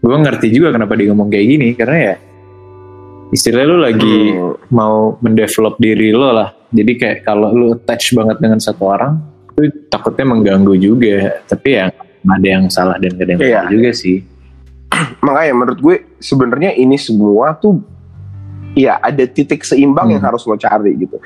gue 0.00 0.16
ngerti 0.16 0.48
juga 0.48 0.72
kenapa 0.72 0.96
dia 0.96 1.08
ngomong 1.08 1.28
kayak 1.28 1.46
gini 1.46 1.68
karena 1.72 1.96
ya 2.02 2.14
istilahnya 3.30 3.66
lu 3.66 3.78
lagi 3.78 4.16
Hmm. 4.32 4.54
mau 4.70 4.96
mendevelop 5.18 5.76
diri 5.76 6.10
lo 6.10 6.30
lah 6.30 6.50
jadi 6.68 6.92
kayak 6.92 7.18
kalau 7.22 7.50
lu 7.50 7.66
attach 7.72 8.10
banget 8.10 8.36
dengan 8.38 8.58
satu 8.58 8.82
orang 8.82 9.20
itu 9.52 9.68
takutnya 9.86 10.26
mengganggu 10.26 10.74
juga 10.74 11.44
tapi 11.44 11.68
ya 11.72 11.92
ada 12.22 12.48
yang 12.48 12.66
salah 12.66 12.96
dan 12.96 13.12
gak 13.12 13.22
ada 13.22 13.32
yang 13.32 13.40
Iya. 13.40 13.52
salah 13.54 13.70
juga 13.70 13.90
sih 13.92 14.18
makanya 15.24 15.52
menurut 15.54 15.80
gue 15.80 15.96
sebenarnya 16.16 16.70
ini 16.72 16.96
semua 16.96 17.54
tuh 17.54 17.78
ya 18.72 18.98
ada 18.98 19.22
titik 19.22 19.62
seimbang 19.62 20.10
yang 20.10 20.18
Hmm. 20.18 20.28
harus 20.28 20.42
lo 20.42 20.56
cari 20.56 20.96
gitu 20.96 21.20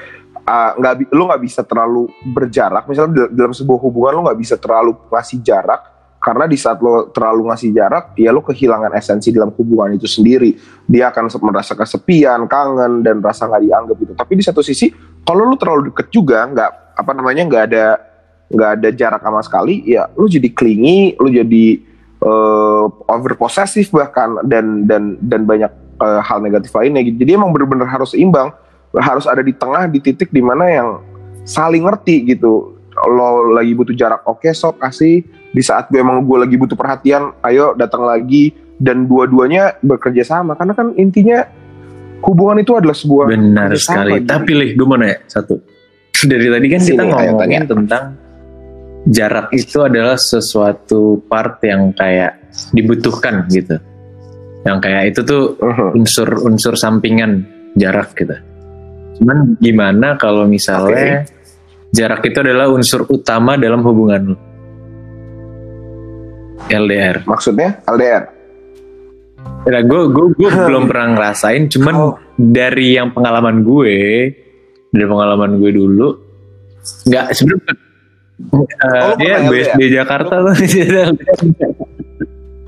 Ah, 0.45 0.77
nggak 0.77 0.95
bi- 0.95 1.09
lo 1.09 1.25
nggak 1.25 1.41
bisa 1.41 1.65
terlalu 1.65 2.05
berjarak 2.27 2.85
misalnya 2.85 3.17
dal- 3.17 3.33
dalam 3.33 3.53
sebuah 3.55 3.81
hubungan 3.81 4.13
lo 4.13 4.21
nggak 4.25 4.37
bisa 4.39 4.55
terlalu 4.57 4.93
ngasih 5.09 5.41
jarak 5.41 5.81
karena 6.25 6.49
di 6.49 6.57
saat 6.57 6.81
lo 6.81 7.13
terlalu 7.13 7.53
ngasih 7.53 7.71
jarak 7.77 8.17
ya 8.17 8.33
lo 8.33 8.41
kehilangan 8.41 8.97
esensi 8.97 9.29
dalam 9.29 9.53
hubungan 9.53 9.93
itu 9.93 10.09
sendiri 10.09 10.57
dia 10.89 11.13
akan 11.13 11.29
merasa 11.45 11.77
kesepian 11.77 12.49
kangen 12.49 13.05
dan 13.05 13.21
rasa 13.21 13.45
nggak 13.45 13.63
dianggap 13.69 13.97
gitu 14.01 14.13
tapi 14.17 14.33
di 14.41 14.45
satu 14.45 14.65
sisi 14.65 14.89
kalau 15.21 15.45
lo 15.45 15.61
terlalu 15.61 15.93
deket 15.93 16.09
juga 16.09 16.49
nggak 16.49 16.71
apa 16.97 17.11
namanya 17.13 17.43
nggak 17.45 17.63
ada 17.69 17.85
nggak 18.49 18.71
ada 18.81 18.89
jarak 18.97 19.21
sama 19.21 19.41
sekali 19.45 19.85
ya 19.85 20.09
lo 20.17 20.25
jadi 20.25 20.49
clingy 20.49 21.21
lo 21.21 21.29
jadi 21.29 21.67
eh, 22.25 22.85
over 23.13 23.33
possessive 23.37 23.89
bahkan 23.93 24.41
dan 24.49 24.89
dan 24.89 25.21
dan 25.21 25.45
banyak 25.45 25.73
eh, 26.01 26.21
hal 26.25 26.41
negatif 26.41 26.73
lainnya 26.73 27.05
gitu. 27.05 27.21
Jadi 27.21 27.31
emang 27.37 27.53
benar-benar 27.53 27.89
harus 27.89 28.17
seimbang, 28.17 28.51
harus 28.97 29.29
ada 29.29 29.45
di 29.45 29.53
tengah 29.53 29.87
di 29.87 30.01
titik 30.01 30.33
di 30.33 30.41
mana 30.41 30.65
yang 30.69 30.89
saling 31.45 31.85
ngerti 31.85 32.35
gitu. 32.35 32.75
Lo 33.11 33.53
lagi 33.53 33.75
butuh 33.77 33.95
jarak, 33.95 34.25
oke 34.25 34.49
sok 34.55 34.81
kasih. 34.81 35.27
Di 35.55 35.63
saat 35.63 35.87
gue 35.87 36.03
emang 36.03 36.27
gue 36.27 36.35
lagi 36.35 36.59
butuh 36.59 36.75
perhatian, 36.75 37.31
ayo 37.41 37.79
datang 37.79 38.03
lagi 38.03 38.51
dan 38.75 39.07
dua-duanya 39.07 39.79
bekerja 39.81 40.27
sama 40.27 40.59
karena 40.59 40.75
kan 40.75 40.91
intinya 40.99 41.47
hubungan 42.27 42.59
itu 42.59 42.75
adalah 42.75 42.97
sebuah 42.97 43.31
benar 43.31 43.71
sekali 43.79 44.19
gitu. 44.19 44.27
tapi 44.27 44.51
lih 44.51 44.71
gue 44.75 44.83
mau 44.83 44.99
nanya 44.99 45.23
satu 45.31 45.63
dari 46.25 46.51
tadi 46.51 46.67
kan 46.67 46.81
kita 46.81 47.03
Sini, 47.05 47.13
ayo 47.15 47.31
ngomongin 47.39 47.39
tanya. 47.39 47.71
tentang 47.71 48.05
jarak 49.07 49.47
itu 49.53 49.79
adalah 49.79 50.17
sesuatu 50.19 51.23
part 51.29 51.63
yang 51.63 51.95
kayak 51.95 52.51
dibutuhkan 52.73 53.47
gitu 53.47 53.77
yang 54.65 54.81
kayak 54.81 55.13
itu 55.13 55.21
tuh 55.23 55.55
Mhm. 55.55 56.01
unsur-unsur 56.01 56.75
sampingan 56.75 57.45
jarak 57.77 58.17
gitu. 58.17 58.33
Cuman 59.21 59.61
gimana 59.61 60.17
kalau 60.17 60.49
misalnya 60.49 61.29
jarak 61.93 62.25
itu 62.25 62.41
adalah 62.41 62.73
unsur 62.73 63.05
utama 63.07 63.55
dalam 63.55 63.85
hubungan 63.85 64.33
lu? 64.33 64.37
LDR. 66.67 67.23
Maksudnya 67.25 67.85
LDR. 67.85 68.23
Ya, 69.65 69.81
gue 69.81 70.01
gue 70.09 70.27
gue 70.37 70.51
belum 70.51 70.85
pernah 70.87 71.09
ngerasain, 71.17 71.69
cuman 71.69 71.95
Oh. 71.97 72.15
dari 72.37 72.95
yang 72.95 73.11
pengalaman 73.11 73.61
gue, 73.61 73.97
dari 74.89 75.05
pengalaman 75.05 75.57
gue 75.57 75.71
dulu, 75.73 76.09
nggak 77.09 77.33
sebenarnya 77.33 77.73
eh, 77.73 77.77
Oh, 78.51 78.67
dia 79.17 79.41
pernah 79.41 79.49
BSD 79.49 79.83
Jakarta 79.89 80.35
tuh 80.43 80.55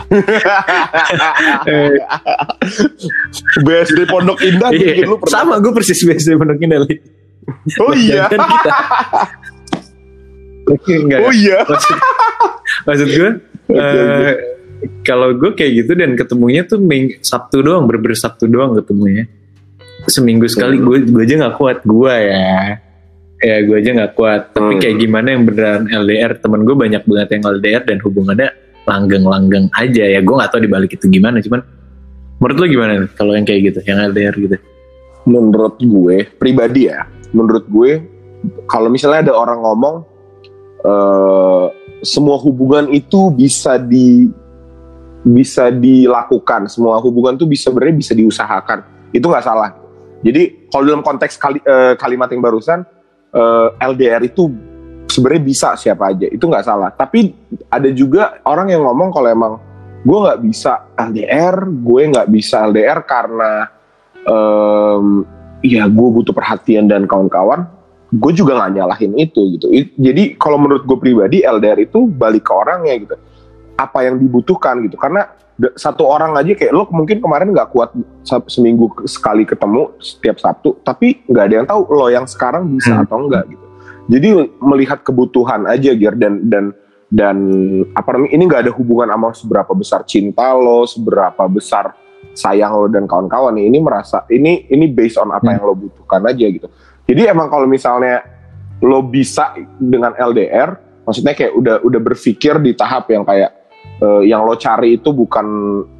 BSD 3.61 3.99
Pondok 4.07 4.39
Indah 4.43 4.71
iya, 4.73 5.05
lu 5.05 5.17
pernah. 5.19 5.33
sama 5.33 5.55
gue 5.59 5.73
persis 5.73 5.99
BSD 6.01 6.37
Pondok 6.37 6.59
Indah 6.61 6.81
Li. 6.85 6.97
Oh 7.81 7.93
iya. 7.95 8.29
Dan 8.29 8.41
kita 8.51 8.73
Enggak, 10.67 11.21
Oh 11.23 11.31
iya. 11.31 11.63
maksud, 11.63 11.97
maksud 12.85 13.09
gue 13.09 13.31
eh, 13.69 14.33
kalau 15.03 15.35
gue 15.35 15.51
kayak 15.53 15.73
gitu 15.85 15.93
dan 15.97 16.15
ketemunya 16.15 16.63
tuh 16.63 16.79
ming, 16.79 17.19
Sabtu 17.19 17.65
doang 17.65 17.87
berber 17.87 18.15
Sabtu 18.15 18.47
doang 18.47 18.77
ketemunya. 18.77 19.27
Seminggu 20.07 20.47
sekali 20.47 20.79
Hmm. 20.79 20.87
gue 20.87 20.97
gue 21.09 21.23
aja 21.23 21.35
nggak 21.47 21.57
kuat 21.57 21.79
gue 21.83 22.15
ya. 22.15 22.79
Ya 23.37 23.57
gue 23.67 23.77
aja 23.77 23.91
nggak 23.93 24.13
kuat. 24.15 24.55
Tapi 24.55 24.73
Hmm. 24.77 24.81
kayak 24.81 24.97
gimana 24.97 25.29
yang 25.35 25.43
beneran 25.45 25.83
LDR 25.91 26.39
temen 26.39 26.63
gue 26.63 26.77
banyak 26.77 27.03
banget 27.03 27.29
yang 27.37 27.43
LDR 27.51 27.83
dan 27.83 27.99
hubungannya 28.01 28.49
langgeng-langgeng 28.87 29.67
aja 29.75 30.05
ya. 30.07 30.21
Gue 30.23 30.35
nggak 30.39 30.51
tahu 30.55 30.63
dibalik 30.63 30.95
itu 30.95 31.11
gimana 31.11 31.43
cuman 31.43 31.61
menurut 32.37 32.57
lo 32.61 32.67
gimana 32.69 32.93
kalau 33.17 33.33
yang 33.35 33.43
kayak 33.43 33.75
gitu 33.75 33.81
yang 33.83 33.99
LDR 33.99 34.35
gitu? 34.37 34.57
Menurut 35.27 35.75
gue 35.83 36.17
pribadi 36.39 36.87
ya 36.87 37.03
menurut 37.35 37.67
gue 37.67 37.91
kalau 38.65 38.87
misalnya 38.87 39.29
ada 39.29 39.35
orang 39.35 39.59
ngomong 39.59 40.07
eh, 40.87 41.67
semua 42.07 42.39
hubungan 42.39 42.87
itu 42.95 43.35
bisa 43.35 43.75
di 43.77 44.31
bisa 45.27 45.75
dilakukan. 45.75 46.71
Semua 46.71 47.03
hubungan 47.03 47.35
tuh 47.35 47.51
bisa 47.51 47.69
sebenarnya 47.69 47.97
bisa 47.99 48.13
diusahakan. 48.15 49.11
Itu 49.11 49.27
nggak 49.27 49.43
salah. 49.43 49.75
Jadi 50.23 50.71
kalau 50.71 50.85
dalam 50.87 51.03
konteks 51.03 51.35
kali- 51.37 51.65
eh, 51.67 51.99
kalimat 51.99 52.31
yang 52.31 52.43
barusan 52.43 52.87
eh, 53.35 53.69
LDR 53.83 54.23
itu 54.25 54.49
sebenarnya 55.11 55.43
bisa 55.43 55.69
siapa 55.75 56.15
aja. 56.15 56.31
Itu 56.31 56.47
nggak 56.47 56.65
salah. 56.65 56.95
Tapi 56.95 57.35
ada 57.69 57.91
juga 57.91 58.39
orang 58.47 58.71
yang 58.71 58.87
ngomong 58.87 59.11
kalau 59.11 59.29
emang 59.29 59.55
gue 60.07 60.19
nggak 60.23 60.41
bisa 60.47 60.95
LDR 60.95 61.67
gue 61.67 62.03
nggak 62.15 62.29
bisa 62.31 62.63
LDR 62.71 63.03
karena 63.03 63.67
em, 64.23 65.27
ya 65.67 65.91
gue 65.91 66.09
butuh 66.15 66.31
perhatian 66.31 66.87
dan 66.87 67.11
kawan-kawan 67.11 67.67
gue 68.17 68.33
juga 68.33 68.57
nggak 68.57 68.73
nyalahin 68.81 69.13
itu 69.21 69.41
gitu. 69.59 69.67
Jadi 69.97 70.41
kalau 70.41 70.57
menurut 70.57 70.89
gue 70.89 70.99
pribadi 70.99 71.45
LDR 71.45 71.77
itu 71.85 72.09
balik 72.09 72.49
ke 72.49 72.53
orangnya 72.57 72.95
gitu. 72.97 73.17
Apa 73.77 74.09
yang 74.09 74.17
dibutuhkan 74.17 74.81
gitu. 74.89 74.97
Karena 74.97 75.29
satu 75.73 76.05
orang 76.05 76.37
aja 76.37 76.53
kayak 76.53 76.73
lo 76.73 76.85
mungkin 76.93 77.17
kemarin 77.17 77.49
nggak 77.49 77.73
kuat 77.73 77.93
seminggu 78.45 78.93
sekali 79.09 79.49
ketemu 79.49 79.97
setiap 79.97 80.37
Sabtu 80.37 80.77
tapi 80.85 81.25
nggak 81.25 81.45
ada 81.49 81.55
yang 81.57 81.67
tahu 81.67 81.81
lo 81.89 82.07
yang 82.13 82.29
sekarang 82.29 82.69
bisa 82.69 82.93
Hmm. 82.93 83.05
atau 83.09 83.25
enggak 83.25 83.45
gitu. 83.49 83.65
Jadi 84.07 84.29
melihat 84.61 85.01
kebutuhan 85.01 85.65
aja 85.65 85.97
Gir 85.97 86.15
dan 86.21 86.45
dan 86.45 86.65
dan 87.09 87.37
apa 87.97 88.09
namanya 88.13 88.33
ini 88.37 88.43
nggak 88.45 88.63
ada 88.69 88.73
hubungan 88.77 89.09
sama 89.09 89.29
seberapa 89.33 89.73
besar 89.73 90.05
cinta 90.05 90.53
lo 90.53 90.85
seberapa 90.85 91.49
besar 91.49 91.97
sayang 92.37 92.77
lo 92.77 92.87
dan 92.93 93.09
kawan-kawan. 93.09 93.57
Ini 93.57 93.81
merasa 93.81 94.29
ini 94.29 94.69
ini 94.69 94.93
based 94.93 95.17
on 95.17 95.33
apa 95.33 95.49
Hmm. 95.51 95.57
yang 95.57 95.65
lo 95.65 95.75
butuhkan 95.75 96.21
aja 96.21 96.47
gitu 96.53 96.69
jadi 97.07 97.33
emang 97.33 97.49
kalau 97.49 97.65
misalnya 97.71 98.23
lo 98.83 99.01
bisa 99.07 99.57
dengan 99.81 100.13
LDR 100.15 100.77
maksudnya 101.07 101.33
kayak 101.33 101.53
udah 101.55 101.77
udah 101.87 102.01
berpikir 102.03 102.59
di 102.61 102.77
tahap 102.77 103.09
yang 103.09 103.25
kayak 103.25 103.51
eh, 104.03 104.23
yang 104.29 104.45
lo 104.45 104.59
cari 104.59 104.99
itu 105.01 105.15
bukan 105.15 105.47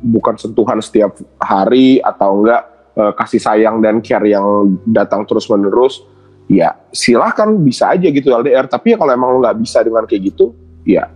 bukan 0.03 0.35
sentuhan 0.37 0.83
setiap 0.83 1.17
hari 1.41 2.03
atau 2.03 2.43
enggak 2.43 2.63
eh, 2.99 3.13
kasih 3.17 3.41
sayang 3.41 3.81
dan 3.81 4.03
care 4.05 4.27
yang 4.29 4.77
datang 4.85 5.25
terus 5.25 5.49
menerus 5.49 6.03
ya 6.47 6.75
silahkan 6.93 7.55
bisa 7.59 7.95
aja 7.95 8.07
gitu 8.11 8.31
LDR 8.31 8.69
tapi 8.69 8.95
ya 8.95 8.97
kalau 9.01 9.13
emang 9.15 9.31
lo 9.35 9.39
nggak 9.43 9.59
bisa 9.59 9.83
dengan 9.83 10.05
kayak 10.05 10.35
gitu 10.35 10.55
ya 10.87 11.11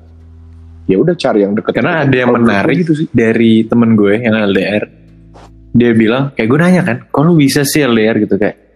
ya 0.90 0.96
udah 0.98 1.14
cari 1.14 1.46
yang 1.46 1.54
deket 1.54 1.70
Karena 1.78 2.02
ada 2.02 2.16
yang 2.18 2.34
menarik 2.34 2.82
gitu 2.82 2.92
sih 2.98 3.06
dari 3.14 3.62
temen 3.62 3.94
gue 3.94 4.18
yang 4.18 4.34
LDR. 4.34 4.84
Dia 5.70 5.94
bilang, 5.94 6.34
kayak 6.34 6.48
gue 6.50 6.58
nanya 6.58 6.82
kan, 6.82 6.96
kok 7.06 7.22
lu 7.22 7.38
bisa 7.38 7.62
sih 7.62 7.86
LDR 7.86 8.26
gitu 8.26 8.34
kayak. 8.34 8.69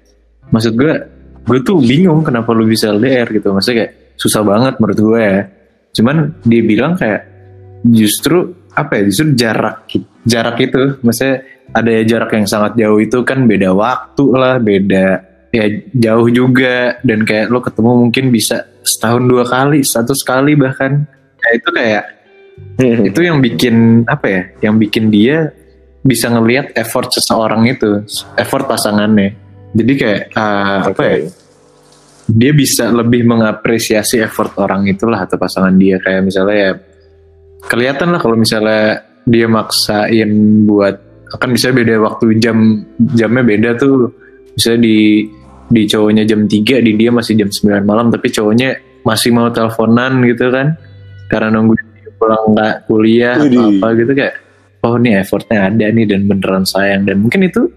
Maksud 0.54 0.78
gue, 0.78 0.94
gue 1.42 1.58
tuh 1.66 1.82
bingung 1.82 2.22
kenapa 2.22 2.54
lu 2.54 2.70
bisa 2.70 2.94
LDR 2.94 3.26
gitu. 3.34 3.50
Maksudnya 3.50 3.76
kayak 3.82 3.92
susah 4.14 4.46
banget 4.46 4.78
menurut 4.78 4.98
gue 5.02 5.20
ya. 5.20 5.40
Cuman 5.98 6.16
dia 6.46 6.62
bilang 6.62 6.94
kayak 6.94 7.26
justru 7.82 8.54
apa 8.70 9.02
ya, 9.02 9.02
justru 9.10 9.34
jarak 9.34 9.90
jarak 10.22 10.56
itu. 10.62 10.82
Maksudnya 11.02 11.42
ada 11.74 11.92
jarak 12.06 12.30
yang 12.38 12.46
sangat 12.46 12.72
jauh 12.78 12.98
itu 13.02 13.18
kan 13.26 13.50
beda 13.50 13.74
waktu 13.74 14.24
lah, 14.30 14.62
beda 14.62 15.06
ya 15.54 15.64
jauh 15.94 16.26
juga 16.30 16.98
dan 17.06 17.22
kayak 17.22 17.50
lo 17.50 17.62
ketemu 17.62 17.90
mungkin 18.06 18.30
bisa 18.30 18.70
setahun 18.86 19.26
dua 19.26 19.42
kali, 19.42 19.82
satu 19.82 20.14
sekali 20.14 20.54
bahkan. 20.54 21.02
Nah, 21.44 21.50
itu 21.50 21.68
kayak 21.74 22.04
itu 23.10 23.20
yang 23.20 23.42
bikin 23.42 24.06
apa 24.06 24.26
ya 24.30 24.42
yang 24.70 24.78
bikin 24.78 25.10
dia 25.10 25.50
bisa 26.04 26.28
ngelihat 26.28 26.76
effort 26.76 27.10
seseorang 27.10 27.64
itu 27.66 28.04
effort 28.36 28.68
pasangannya 28.68 29.43
jadi 29.74 29.92
kayak 29.98 30.20
uh, 30.38 30.80
apa 30.94 31.02
ya 31.02 31.18
dia 32.30 32.52
bisa 32.56 32.88
lebih 32.88 33.28
mengapresiasi 33.28 34.24
effort 34.24 34.56
orang 34.56 34.88
itulah 34.88 35.28
atau 35.28 35.36
pasangan 35.36 35.74
dia. 35.76 36.00
Kayak 36.00 36.22
misalnya 36.24 36.56
ya 36.56 36.72
kelihatan 37.68 38.08
lah 38.16 38.20
kalau 38.20 38.36
misalnya 38.36 39.04
dia 39.24 39.48
maksain 39.48 40.64
buat 40.64 40.96
akan 41.34 41.48
bisa 41.52 41.72
beda 41.74 42.00
waktu 42.00 42.40
jam 42.40 42.84
jamnya 43.12 43.44
beda 43.44 43.70
tuh. 43.76 44.12
Bisa 44.56 44.78
di 44.78 45.26
di 45.64 45.82
cowoknya 45.88 46.22
jam 46.28 46.46
3 46.46 46.84
di 46.84 46.92
dia 46.94 47.10
masih 47.10 47.40
jam 47.40 47.50
9 47.50 47.88
malam 47.88 48.12
tapi 48.12 48.28
cowoknya 48.30 49.02
masih 49.04 49.34
mau 49.34 49.52
teleponan 49.52 50.24
gitu 50.24 50.48
kan. 50.48 50.78
Karena 51.28 51.60
nunggu 51.60 51.76
dia 51.76 52.12
pulang 52.16 52.56
nggak 52.56 52.88
kuliah 52.88 53.36
atau 53.36 53.68
apa 53.68 53.86
gitu 54.00 54.12
kayak 54.16 54.34
oh 54.84 54.96
nih 55.00 55.24
effortnya 55.24 55.68
ada 55.72 55.86
nih 55.92 56.04
dan 56.08 56.24
beneran 56.24 56.64
sayang. 56.64 57.04
Dan 57.04 57.20
mungkin 57.20 57.44
itu 57.44 57.68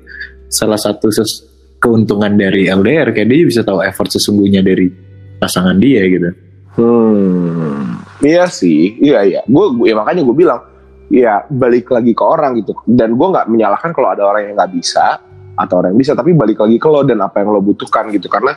salah 0.48 0.80
satu 0.80 1.12
ses- 1.12 1.47
keuntungan 1.78 2.34
dari 2.34 2.70
LDR 2.70 3.14
kayak 3.14 3.28
dia 3.30 3.46
bisa 3.46 3.62
tahu 3.62 3.86
effort 3.86 4.10
sesungguhnya 4.10 4.66
dari 4.66 4.90
pasangan 5.38 5.78
dia 5.78 6.02
gitu 6.10 6.48
Hmm, 6.78 7.98
iya 8.22 8.46
sih, 8.46 9.02
iya 9.02 9.26
iya. 9.26 9.42
Gue, 9.50 9.90
ya 9.90 9.98
makanya 9.98 10.22
gue 10.22 10.36
bilang, 10.38 10.62
ya 11.10 11.42
balik 11.50 11.90
lagi 11.90 12.14
ke 12.14 12.22
orang 12.22 12.62
gitu. 12.62 12.78
Dan 12.86 13.18
gue 13.18 13.28
nggak 13.34 13.50
menyalahkan 13.50 13.90
kalau 13.98 14.14
ada 14.14 14.22
orang 14.22 14.46
yang 14.46 14.54
nggak 14.54 14.72
bisa 14.78 15.18
atau 15.58 15.82
orang 15.82 15.98
yang 15.98 16.02
bisa, 16.06 16.14
tapi 16.14 16.38
balik 16.38 16.62
lagi 16.62 16.78
ke 16.78 16.86
lo 16.86 17.02
dan 17.02 17.26
apa 17.26 17.42
yang 17.42 17.50
lo 17.50 17.66
butuhkan 17.66 18.14
gitu. 18.14 18.30
Karena 18.30 18.54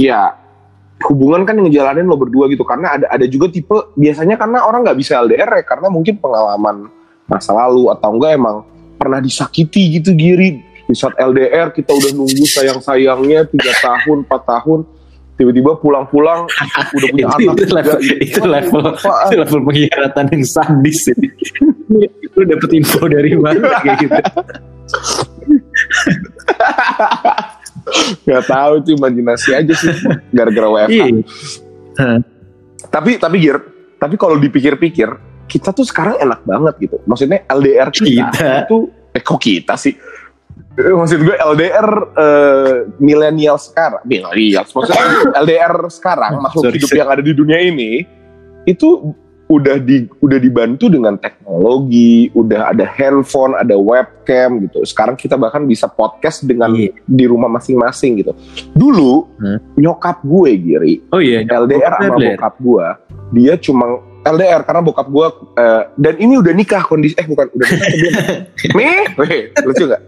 ya 0.00 0.32
hubungan 1.04 1.44
kan 1.44 1.60
yang 1.60 1.68
ngejalanin 1.68 2.08
lo 2.08 2.16
berdua 2.16 2.48
gitu. 2.48 2.64
Karena 2.64 2.96
ada 2.96 3.12
ada 3.12 3.28
juga 3.28 3.52
tipe 3.52 3.92
biasanya 3.92 4.40
karena 4.40 4.64
orang 4.64 4.80
nggak 4.80 4.96
bisa 4.96 5.20
LDR 5.20 5.60
ya 5.60 5.64
karena 5.68 5.92
mungkin 5.92 6.16
pengalaman 6.16 6.88
masa 7.28 7.52
lalu 7.52 7.92
atau 7.92 8.08
enggak 8.16 8.40
emang 8.40 8.64
pernah 8.96 9.20
disakiti 9.20 10.00
gitu 10.00 10.16
giri 10.16 10.64
di 10.90 10.98
saat 10.98 11.14
LDR 11.14 11.70
kita 11.70 11.94
udah 11.94 12.10
nunggu 12.18 12.44
sayang-sayangnya 12.50 13.46
tiga 13.46 13.72
tahun, 13.78 14.26
4 14.26 14.50
tahun 14.50 14.80
tiba-tiba 15.38 15.72
pulang-pulang 15.80 16.44
udah 16.44 17.08
punya 17.08 17.24
itu, 17.24 17.32
anak 17.32 17.40
itu 17.40 17.64
juga 17.64 17.74
level 17.80 17.98
gitu. 18.04 18.14
itu 18.20 18.40
level 18.44 18.82
itu 18.92 19.34
level 19.40 19.58
pengkhianatan 19.64 20.24
yang 20.36 20.44
sadis 20.44 21.00
ini 21.08 21.28
lu 22.36 22.42
dapet 22.44 22.70
info 22.76 23.00
dari 23.08 23.32
mana 23.40 23.80
kayak 23.80 23.96
gitu 24.04 24.20
Gak 28.28 28.44
tahu 28.46 28.72
itu 28.84 28.88
imajinasi 28.94 29.50
aja 29.56 29.74
sih 29.74 29.94
gara-gara 30.30 30.68
WFH. 30.68 30.92
iya 30.92 31.08
Tapi 32.90 33.16
tapi 33.16 33.36
Gir, 33.40 33.58
tapi 33.96 34.14
kalau 34.20 34.36
dipikir-pikir 34.36 35.08
kita 35.50 35.74
tuh 35.74 35.82
sekarang 35.88 36.20
enak 36.20 36.44
banget 36.46 36.74
gitu. 36.86 36.96
Maksudnya 37.08 37.48
LDR 37.48 37.88
kita, 37.90 38.30
Kita. 38.30 38.50
itu 38.66 38.76
eh 39.10 39.22
kok 39.22 39.40
kita 39.42 39.74
sih? 39.74 39.94
Eh, 40.74 40.90
Maksud 40.90 41.20
gue 41.20 41.36
LDR 41.36 41.88
eh, 42.12 42.74
milenial 42.96 43.56
sekarang, 43.56 44.02
milenial. 44.02 44.64
Maksudnya 44.64 45.04
LDR 45.42 45.74
sekarang 45.88 46.32
makhluk 46.38 46.64
Sorry, 46.64 46.76
hidup 46.76 46.88
sorry. 46.88 46.98
yang 46.98 47.08
ada 47.08 47.20
di 47.20 47.32
dunia 47.32 47.58
ini 47.58 48.04
itu 48.62 49.12
udah 49.46 49.76
di 49.76 50.06
udah 50.16 50.38
dibantu 50.38 50.86
dengan 50.86 51.18
teknologi, 51.18 52.30
udah 52.30 52.70
ada 52.70 52.86
handphone, 52.86 53.52
ada 53.52 53.74
webcam 53.74 54.62
gitu. 54.62 54.78
Sekarang 54.84 55.14
kita 55.14 55.34
bahkan 55.34 55.66
bisa 55.66 55.86
podcast 55.86 56.46
dengan 56.46 56.70
Iya. 56.70 56.94
di 57.02 57.24
rumah 57.26 57.50
masing-masing 57.50 58.22
gitu. 58.22 58.30
Dulu 58.70 59.26
Hmm. 59.36 59.58
nyokap 59.74 60.22
gue 60.22 60.50
Giri, 60.54 60.94
oh 61.10 61.18
iya 61.18 61.42
LDR 61.42 61.98
sama 61.98 62.14
LDR. 62.14 62.38
bokap 62.38 62.54
gue, 62.58 62.86
dia 63.34 63.54
cuma 63.56 63.84
LDR 64.20 64.62
karena 64.62 64.80
bokap 64.80 65.08
gue 65.08 65.26
eh, 65.56 65.82
dan 65.96 66.14
ini 66.14 66.34
udah 66.36 66.52
nikah 66.52 66.82
kondisi 66.84 67.16
eh 67.16 67.26
bukan 67.26 67.50
udah 67.50 67.66
nikah 67.66 67.88
belum? 67.98 68.14
Nih, 69.18 69.40
lucu 69.64 69.84
gak? 69.88 70.02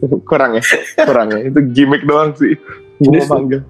Kurang 0.30 0.58
ya, 0.58 0.62
kurang 1.04 1.28
ya. 1.32 1.40
Itu 1.48 1.60
gimmick 1.72 2.04
doang 2.04 2.34
sih. 2.36 2.56
Gue 3.00 3.18
mau 3.22 3.28
bangga. 3.28 3.60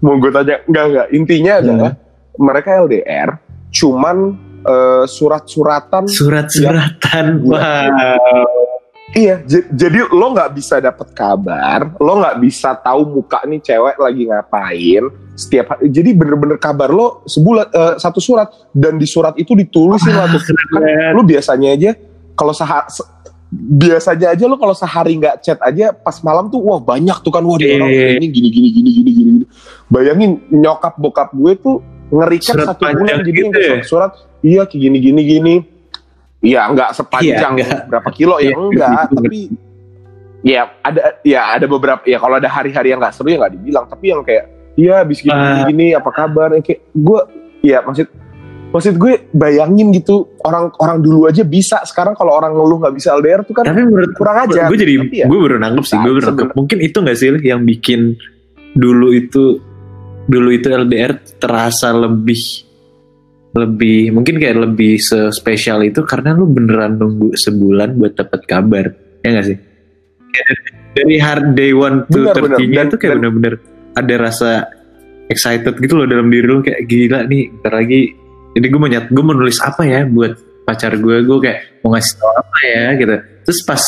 mau 0.00 0.14
gue 0.16 0.30
tanya, 0.32 0.56
enggak 0.64 0.84
enggak. 0.88 1.06
Intinya 1.12 1.52
adalah 1.60 1.92
mereka 2.40 2.68
LDR, 2.80 3.30
cuman 3.70 4.16
eh, 4.64 5.04
surat-suratan 5.04 6.08
surat-suratan 6.08 7.24
Iya. 7.44 8.16
wow 8.18 8.64
Iya, 9.14 9.46
jadi 9.70 10.10
lo 10.10 10.34
nggak 10.34 10.58
bisa 10.58 10.82
dapet 10.82 11.14
kabar, 11.14 11.94
lo 12.02 12.18
nggak 12.18 12.34
bisa 12.42 12.74
tahu 12.74 13.22
muka 13.22 13.46
nih 13.46 13.62
cewek 13.62 13.94
lagi 13.94 14.26
ngapain 14.26 15.06
setiap 15.38 15.76
hari. 15.78 15.86
Jadi 15.86 16.10
bener-bener 16.18 16.58
kabar 16.58 16.90
lo 16.90 17.22
sebulan 17.22 17.70
eh, 17.70 17.94
satu 18.02 18.18
surat 18.18 18.50
dan 18.74 18.98
di 18.98 19.06
surat 19.06 19.38
itu 19.38 19.54
ditulisin 19.54 20.18
lah 20.18 20.26
tuh. 20.34 20.42
Kan 20.42 21.14
lo 21.14 21.22
biasanya 21.22 21.78
aja 21.78 21.90
kalau 22.34 22.50
sehari 22.50 22.90
biasanya 23.54 24.34
aja 24.34 24.44
lo 24.44 24.56
kalau 24.56 24.74
sehari 24.74 25.14
nggak 25.14 25.38
chat 25.38 25.58
aja 25.60 25.94
pas 25.94 26.18
malam 26.20 26.50
tuh 26.50 26.58
wah 26.58 26.76
banyak 26.76 27.22
tuh 27.22 27.30
kan 27.30 27.40
wah 27.40 27.54
orang 27.54 27.86
Iya. 27.86 28.18
ini 28.18 28.26
gini 28.26 28.48
gini 28.50 28.68
gini 28.68 28.90
gini 28.90 29.10
gini. 29.12 29.30
gini. 29.32 29.46
Bayangin 29.86 30.42
nyokap 30.50 30.98
bokap 30.98 31.30
gue 31.30 31.52
tuh 31.56 31.78
ngerikan 32.10 32.56
satu 32.60 32.82
bulan 32.84 33.22
jadi 33.22 33.30
gitu 33.30 33.54
ya? 33.54 33.76
surat, 33.82 34.12
iya 34.40 34.62
kayak 34.64 34.80
gini 34.80 34.98
gini 34.98 35.20
gini. 35.22 35.54
Iya 36.40 36.68
nggak 36.68 36.90
sepanjang 36.92 37.52
Iya, 37.56 37.64
nggak. 37.64 37.80
berapa 37.88 38.08
kilo 38.10 38.36
ya 38.36 38.50
Iya, 38.50 38.56
enggak, 38.58 39.02
tapi 39.16 39.40
ya 40.44 40.60
ada 40.82 41.00
ya 41.24 41.40
ada 41.54 41.64
beberapa 41.64 42.04
ya 42.04 42.18
kalau 42.18 42.36
ada 42.36 42.48
hari-hari 42.48 42.92
yang 42.92 43.00
nggak 43.00 43.14
seru 43.14 43.32
ya 43.32 43.40
nggak 43.40 43.54
dibilang 43.56 43.84
tapi 43.88 44.12
yang 44.12 44.20
kayak 44.20 44.44
iya 44.76 45.00
habis 45.00 45.24
gini, 45.24 45.32
gini 45.32 45.56
Ah. 45.56 45.64
gini 45.64 45.86
apa 45.92 46.10
kabar 46.10 46.48
Ya, 46.52 46.60
kayak 46.60 46.80
gue 46.92 47.20
ya 47.64 47.78
maksud 47.80 48.06
maksud 48.74 48.98
gue 48.98 49.30
bayangin 49.30 49.94
gitu 49.94 50.34
orang 50.42 50.74
orang 50.82 50.98
dulu 50.98 51.30
aja 51.30 51.46
bisa. 51.46 51.78
Sekarang 51.86 52.18
kalau 52.18 52.34
orang 52.34 52.58
ngeluh 52.58 52.82
nggak 52.82 52.94
bisa 52.98 53.14
LDR 53.14 53.46
tuh 53.46 53.54
kan 53.54 53.70
tapi 53.70 53.86
menurut 53.86 54.10
kurang 54.18 54.50
aja. 54.50 54.66
gue 54.66 54.78
jadi 54.82 54.92
ya, 55.14 55.30
gue 55.30 55.38
baru 55.38 55.62
nangkep 55.62 55.84
sih 55.86 55.94
gue 56.02 56.12
baru 56.18 56.24
nangkep. 56.34 56.48
mungkin 56.58 56.78
itu 56.82 56.96
gak 56.98 57.16
sih 57.16 57.30
yang 57.46 57.62
bikin 57.62 58.18
dulu 58.74 59.14
itu 59.14 59.62
dulu 60.26 60.50
itu 60.50 60.66
LDR 60.74 61.14
terasa 61.38 61.94
lebih 61.94 62.66
lebih 63.54 64.10
mungkin 64.10 64.42
kayak 64.42 64.58
lebih 64.66 64.98
spesial 65.30 65.86
itu 65.86 66.02
karena 66.02 66.34
lu 66.34 66.50
beneran 66.50 66.98
nunggu 66.98 67.38
sebulan 67.38 67.94
buat 67.94 68.18
dapat 68.18 68.42
kabar 68.50 68.90
ya 69.22 69.28
gak 69.38 69.46
sih? 69.54 69.58
Dari, 70.94 71.18
hard 71.22 71.54
day 71.54 71.70
one 71.70 72.06
to 72.10 72.26
Benar, 72.26 72.34
benar. 72.42 72.58
30 72.58 72.74
Dan- 72.74 72.86
itu 72.90 72.96
kayak 72.98 73.14
bener-bener 73.22 73.54
ada 73.94 74.14
rasa 74.18 74.50
excited 75.30 75.78
gitu 75.78 75.94
loh 75.94 76.06
dalam 76.10 76.26
diri 76.26 76.46
lu 76.50 76.58
kayak 76.58 76.82
gila 76.90 77.22
nih 77.30 77.54
bentar 77.54 77.72
lagi 77.78 78.23
jadi 78.54 78.66
gue 78.70 78.80
mau 78.80 78.90
nyat 78.90 79.06
gue 79.10 79.22
mau 79.26 79.34
nulis 79.34 79.58
apa 79.60 79.82
ya 79.84 80.06
buat 80.06 80.38
pacar 80.64 80.96
gue 80.96 81.16
gue 81.26 81.38
kayak 81.44 81.84
mau 81.84 81.92
ngasih 81.92 82.12
tau 82.16 82.32
apa 82.32 82.58
ya 82.64 82.84
gitu. 82.96 83.14
Terus 83.44 83.60
pas 83.68 83.82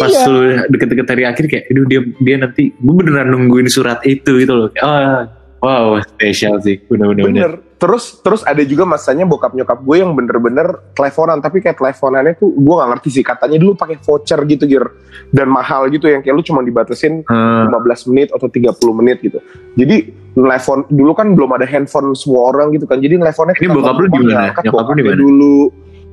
pas 0.00 0.08
iya 0.08 0.24
lu 0.30 0.40
deket-deket 0.72 1.06
hari 1.10 1.24
akhir 1.28 1.44
kayak 1.50 1.64
aduh 1.68 1.84
dia 1.84 2.00
dia 2.22 2.36
nanti 2.40 2.72
gue 2.72 2.94
beneran 2.94 3.28
nungguin 3.34 3.68
surat 3.68 4.00
itu 4.06 4.40
gitu 4.40 4.52
loh. 4.54 4.68
Kayak, 4.72 4.86
oh 4.86 5.43
Wow, 5.64 5.96
spesial 6.04 6.60
sih. 6.60 6.76
Bener-bener. 6.84 7.24
Bener. 7.24 7.52
Terus 7.74 8.20
terus 8.20 8.40
ada 8.42 8.60
juga 8.60 8.84
masanya 8.84 9.24
bokap 9.24 9.52
nyokap 9.52 9.76
gue 9.78 9.96
yang 9.98 10.12
bener-bener 10.12 10.92
teleponan 10.92 11.40
tapi 11.40 11.60
kayak 11.60 11.76
teleponannya 11.76 12.32
tuh 12.34 12.48
gue 12.48 12.74
gak 12.74 12.90
ngerti 12.90 13.08
sih 13.10 13.20
katanya 13.20 13.56
dulu 13.56 13.72
pakai 13.74 14.00
voucher 14.00 14.40
gitu 14.46 14.64
gir 14.64 14.84
dan 15.28 15.48
mahal 15.48 15.88
gitu 15.88 16.08
yang 16.08 16.24
kayak 16.24 16.32
lu 16.32 16.40
cuma 16.40 16.60
dibatasin 16.60 17.20
Hmm, 17.24 17.68
15 17.68 18.08
menit 18.08 18.28
atau 18.30 18.48
30 18.48 18.72
menit 18.94 19.20
gitu. 19.20 19.36
Jadi 19.74 19.96
telepon 20.32 20.88
dulu 20.88 21.12
kan 21.12 21.26
belum 21.30 21.50
ada 21.52 21.64
handphone 21.64 22.12
semua 22.12 22.52
orang 22.52 22.72
gitu 22.72 22.84
kan. 22.84 23.00
Jadi 23.00 23.16
teleponnya 23.16 23.54
Ini 23.56 23.68
bokap 23.68 23.94
lu 23.94 24.06
di 24.06 24.20
mana? 24.22 24.52
Nyokap 24.54 24.84
lu 24.84 24.94
di 24.94 25.04
mana? 25.04 25.16
dulu. 25.16 25.56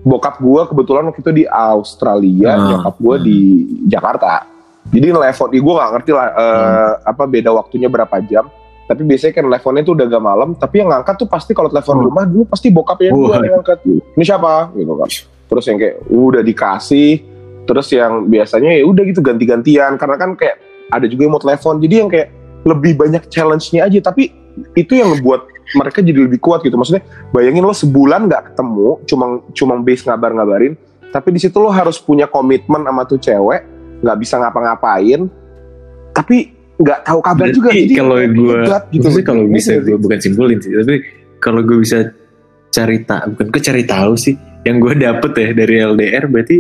Bokap 0.01 0.35
gue 0.39 0.61
kebetulan 0.65 1.03
waktu 1.07 1.21
itu 1.21 1.31
di 1.31 1.45
Australia, 1.45 2.51
Hmm. 2.51 2.67
nyokap 2.73 2.95
gue 2.97 3.15
di 3.21 3.39
Jakarta. 3.85 4.49
Jadi 4.81 5.07
telepon, 5.07 5.49
gue 5.53 5.73
gak 5.77 5.91
ngerti 5.93 6.11
lah 6.11 6.27
Hmm. 6.27 6.93
apa 7.05 7.23
beda 7.23 7.49
waktunya 7.53 7.85
berapa 7.87 8.17
jam. 8.25 8.49
Tapi 8.91 9.07
biasanya 9.07 9.33
kan 9.39 9.43
teleponnya 9.47 9.83
tuh 9.87 9.93
udah 9.95 10.05
agak 10.11 10.19
malam. 10.19 10.49
Tapi 10.51 10.75
yang 10.83 10.91
ngangkat 10.91 11.15
tuh 11.15 11.27
pasti 11.31 11.55
kalau 11.55 11.71
telepon 11.71 11.95
Hmm. 11.95 12.05
rumah 12.11 12.23
dulu 12.27 12.43
pasti 12.43 12.67
bokapnya 12.67 13.15
gue 13.15 13.23
yang 13.31 13.55
ngangkat. 13.55 13.79
Ini 13.87 14.23
siapa? 14.27 14.75
Gitu 14.75 14.93
kan. 14.99 15.09
Terus 15.47 15.63
yang 15.71 15.77
kayak 15.79 15.95
udah 16.11 16.41
dikasih. 16.43 17.11
Terus 17.63 17.87
yang 17.95 18.27
biasanya 18.27 18.75
ya 18.75 18.83
udah 18.83 19.03
gitu 19.07 19.23
ganti-gantian. 19.23 19.95
Karena 19.95 20.19
kan 20.19 20.35
kayak 20.35 20.59
ada 20.91 21.07
juga 21.07 21.23
yang 21.23 21.31
mau 21.31 21.39
telepon. 21.39 21.79
Jadi 21.79 21.95
yang 21.95 22.09
kayak 22.11 22.27
lebih 22.67 22.99
banyak 22.99 23.23
challenge-nya 23.31 23.87
aja. 23.87 24.11
Tapi 24.11 24.27
itu 24.75 24.91
yang 24.99 25.15
ngebuat 25.15 25.47
mereka 25.71 26.03
jadi 26.03 26.19
lebih 26.27 26.43
kuat 26.43 26.59
gitu. 26.67 26.75
Maksudnya 26.75 26.99
bayangin 27.31 27.63
lo 27.63 27.71
sebulan 27.71 28.27
nggak 28.27 28.51
ketemu, 28.51 28.99
cuma 29.07 29.25
cuma 29.55 29.73
base 29.79 30.03
ngabar-ngabarin. 30.03 30.75
Tapi 31.15 31.31
di 31.31 31.39
situ 31.39 31.55
lo 31.63 31.71
harus 31.71 31.95
punya 31.95 32.27
komitmen 32.27 32.83
sama 32.83 33.07
tuh 33.07 33.15
cewek, 33.15 33.63
nggak 34.03 34.17
bisa 34.19 34.35
ngapa-ngapain. 34.35 35.31
Tapi 36.11 36.51
nggak 36.83 37.01
tahu 37.05 37.19
kabar 37.21 37.47
juga. 37.49 37.69
Berarti 37.69 37.83
Jadi 37.85 37.95
kalau 37.95 38.15
gue, 38.17 38.25
gitu 38.91 39.07
loh. 39.07 39.21
kalau 39.23 39.43
Iya 39.45 39.49
bisa 39.53 39.71
gue 39.77 39.85
sih? 39.85 40.01
bukan 40.01 40.19
simpulin 40.19 40.57
sih, 40.59 40.71
tapi 40.75 40.95
kalau 41.39 41.61
gue 41.65 41.77
bisa 41.81 41.99
cari 42.71 42.97
tahu, 43.03 43.25
bukan 43.35 43.47
gue 43.51 43.61
cari 43.61 43.83
tahu 43.83 44.13
sih, 44.15 44.35
yang 44.63 44.77
gue 44.79 44.93
dapet 44.95 45.31
ya 45.35 45.49
dari 45.51 45.75
LDR 45.81 46.23
berarti 46.29 46.57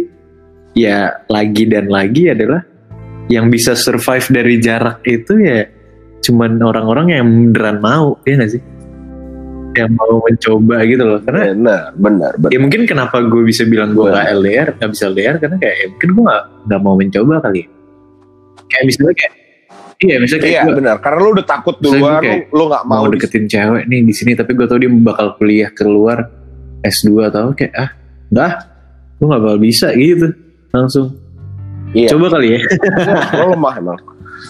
ya 0.71 1.23
lagi 1.27 1.63
dan 1.67 1.91
lagi 1.91 2.31
adalah 2.31 2.63
yang 3.27 3.47
bisa 3.47 3.75
survive 3.75 4.27
dari 4.27 4.59
jarak 4.59 4.99
itu 5.03 5.39
ya 5.39 5.63
cuman 6.21 6.59
orang-orang 6.61 7.07
yang 7.15 7.25
beneran 7.49 7.79
mau, 7.81 8.19
ya 8.27 8.37
gak 8.37 8.51
sih? 8.53 8.61
Yang 9.71 9.91
mau 9.95 10.19
mencoba 10.19 10.83
gitu 10.83 11.03
loh, 11.07 11.19
karena 11.23 11.41
Benar, 11.55 11.83
benar, 11.95 12.31
benar. 12.37 12.51
ya 12.51 12.59
mungkin 12.59 12.81
kenapa 12.83 13.23
gue 13.23 13.41
bisa 13.47 13.63
bilang 13.63 13.95
gue 13.95 14.05
gak 14.05 14.27
LDR, 14.35 14.67
gak 14.77 14.89
bisa 14.91 15.07
LDR 15.09 15.39
karena 15.39 15.57
kayak 15.57 15.75
ya 15.79 15.85
mungkin 15.95 16.09
gue 16.11 16.23
gak, 16.27 16.43
gak 16.67 16.81
mau 16.83 16.95
mencoba 16.99 17.35
kali. 17.39 17.63
ya. 17.63 17.67
Kayak 18.67 18.83
misalnya 18.87 19.15
kayak, 19.15 19.33
iya 20.01 20.17
misalnya 20.17 20.41
kayak 20.41 20.53
Iya 20.53 20.63
gue 20.65 20.75
benar, 20.81 20.95
karena 20.99 21.19
lo 21.21 21.29
udah 21.31 21.47
takut 21.47 21.75
duluan, 21.77 22.21
kayak 22.21 22.49
lo, 22.49 22.57
lo 22.57 22.63
gak 22.69 22.83
mau 22.85 23.05
mau, 23.05 23.11
deketin 23.13 23.45
cewek 23.45 23.83
nih 23.85 24.01
di 24.01 24.13
sini 24.13 24.31
tapi 24.33 24.51
gue 24.53 24.65
tau 24.65 24.77
dia 24.77 24.89
bakal 24.89 25.37
kuliah 25.37 25.69
keluar 25.71 26.25
S2 26.81 27.29
atau 27.29 27.53
kayak 27.53 27.73
ah 27.77 27.89
enggak 28.27 28.51
gue 29.15 29.25
gak 29.29 29.41
bakal 29.41 29.59
bisa 29.59 29.87
gitu 29.93 30.27
langsung 30.71 31.07
Iya. 31.91 32.15
coba 32.15 32.39
kali 32.39 32.55
ya 32.55 32.59
lo 33.43 33.51
lemah 33.51 33.75
emang. 33.77 33.99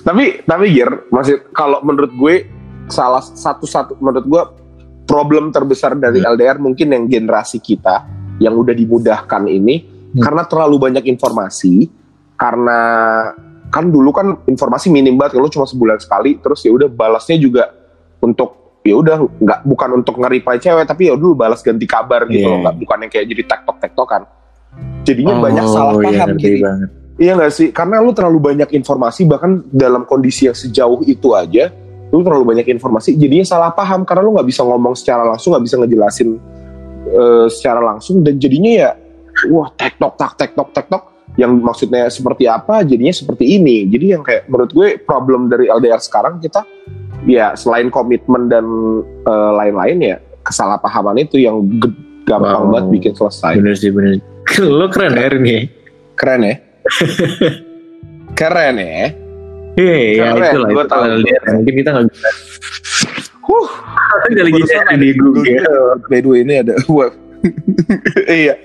Tapi 0.06 0.46
tapi 0.46 0.66
Gir, 0.72 1.10
masih 1.10 1.42
kalau 1.52 1.82
menurut 1.82 2.14
gue 2.14 2.46
salah 2.86 3.18
satu-satu 3.20 3.98
menurut 3.98 4.26
gue 4.30 4.44
problem 5.04 5.50
terbesar 5.50 5.98
dari 5.98 6.22
Hmm. 6.22 6.38
LDR 6.38 6.62
mungkin 6.62 6.94
yang 6.94 7.10
generasi 7.10 7.58
kita 7.58 8.06
yang 8.38 8.54
udah 8.54 8.72
dimudahkan 8.72 9.50
ini 9.50 9.76
Hmm. 10.14 10.22
karena 10.22 10.44
terlalu 10.46 10.76
banyak 10.78 11.04
informasi 11.08 11.90
karena 12.36 12.80
kan 13.72 13.88
dulu 13.88 14.12
kan 14.12 14.28
informasi 14.46 14.92
minim 14.92 15.16
banget 15.16 15.40
kalau 15.40 15.48
cuma 15.48 15.66
sebulan 15.66 15.98
sekali 15.98 16.38
terus 16.38 16.60
ya 16.62 16.72
udah 16.76 16.92
balasnya 16.92 17.40
juga 17.40 17.72
untuk 18.20 18.80
ya 18.84 19.00
udah 19.00 19.18
nggak 19.40 19.60
bukan 19.64 19.90
untuk 20.04 20.20
nge-reply 20.20 20.58
cewek 20.60 20.86
tapi 20.86 21.08
ya 21.08 21.16
dulu 21.16 21.34
balas 21.34 21.64
ganti 21.64 21.88
kabar 21.88 22.28
gitu 22.28 22.44
Iya. 22.44 22.52
loh 22.52 22.60
nggak 22.68 22.76
bukan 22.84 22.98
yang 23.08 23.12
kayak 23.14 23.26
jadi 23.32 23.44
tektok 23.48 23.78
tektokan 23.80 24.22
jadinya 25.08 25.36
banyak 25.40 25.66
Oh, 25.66 25.72
salah 25.72 25.94
iya, 26.04 26.06
paham 26.26 26.30
gini 26.38 26.60
banget. 26.62 26.90
Iya 27.22 27.38
gak 27.38 27.54
sih? 27.54 27.70
Karena 27.70 28.02
lu 28.02 28.18
terlalu 28.18 28.40
banyak 28.42 28.74
informasi 28.74 29.30
bahkan 29.30 29.62
dalam 29.70 30.10
kondisi 30.10 30.50
yang 30.50 30.58
sejauh 30.58 31.06
itu 31.06 31.38
aja 31.38 31.70
lu 32.12 32.26
terlalu 32.28 32.44
banyak 32.44 32.68
informasi 32.76 33.16
jadinya 33.16 33.46
salah 33.48 33.72
paham 33.72 34.04
karena 34.04 34.26
lu 34.26 34.36
nggak 34.36 34.44
bisa 34.44 34.68
ngomong 34.68 35.00
secara 35.00 35.24
langsung 35.24 35.56
nggak 35.56 35.64
bisa 35.64 35.76
ngejelasin 35.80 36.30
eh, 37.08 37.46
secara 37.48 37.80
langsung 37.80 38.20
dan 38.20 38.36
jadinya 38.36 38.72
ya 38.72 38.90
wah 39.48 39.72
tektok 39.72 40.20
tak 40.20 40.36
tektok 40.36 40.68
tektok 40.76 41.02
yang 41.40 41.56
maksudnya 41.64 42.12
seperti 42.12 42.44
apa 42.50 42.84
jadinya 42.84 43.14
seperti 43.16 43.56
ini 43.56 43.88
jadi 43.88 44.20
yang 44.20 44.24
kayak 44.24 44.52
menurut 44.52 44.72
gue 44.76 45.00
problem 45.00 45.48
dari 45.48 45.72
LDR 45.72 46.00
sekarang 46.04 46.44
kita 46.44 46.68
ya 47.24 47.56
selain 47.56 47.88
komitmen 47.88 48.52
dan 48.52 48.66
eh, 49.24 49.52
lain-lain 49.56 49.98
ya 50.02 50.16
kesalahpahaman 50.44 51.24
itu 51.24 51.40
yang 51.40 51.62
gampang 52.28 52.68
Wow. 52.68 52.72
banget 52.74 52.86
bikin 53.00 53.14
selesai 53.16 53.58
bener 53.58 53.76
sih 53.80 53.92
bener 53.94 54.20
lo 54.80 54.92
keren 54.92 55.16
ya 55.16 55.28
ini 55.32 55.58
keren 56.20 56.42
ya 56.44 56.56
keren 58.40 58.76
ya 58.80 59.16
Keren, 59.72 60.36
itu 60.36 60.60
lah. 60.60 60.70
Itu 60.70 60.84
tahu. 60.84 61.02
LDR. 61.24 61.44
Mungkin 61.58 61.74
kita 61.80 61.90
gak 61.96 62.06
bisa. 62.12 62.30
Huh, 63.42 63.70
ada 64.28 64.42
ada 64.44 64.96
di 65.00 65.12
Google. 65.16 65.64
by 66.12 66.20
the 66.20 66.28
way 66.28 66.44
ini 66.44 66.60
ada. 66.60 66.76
iya. 68.28 68.56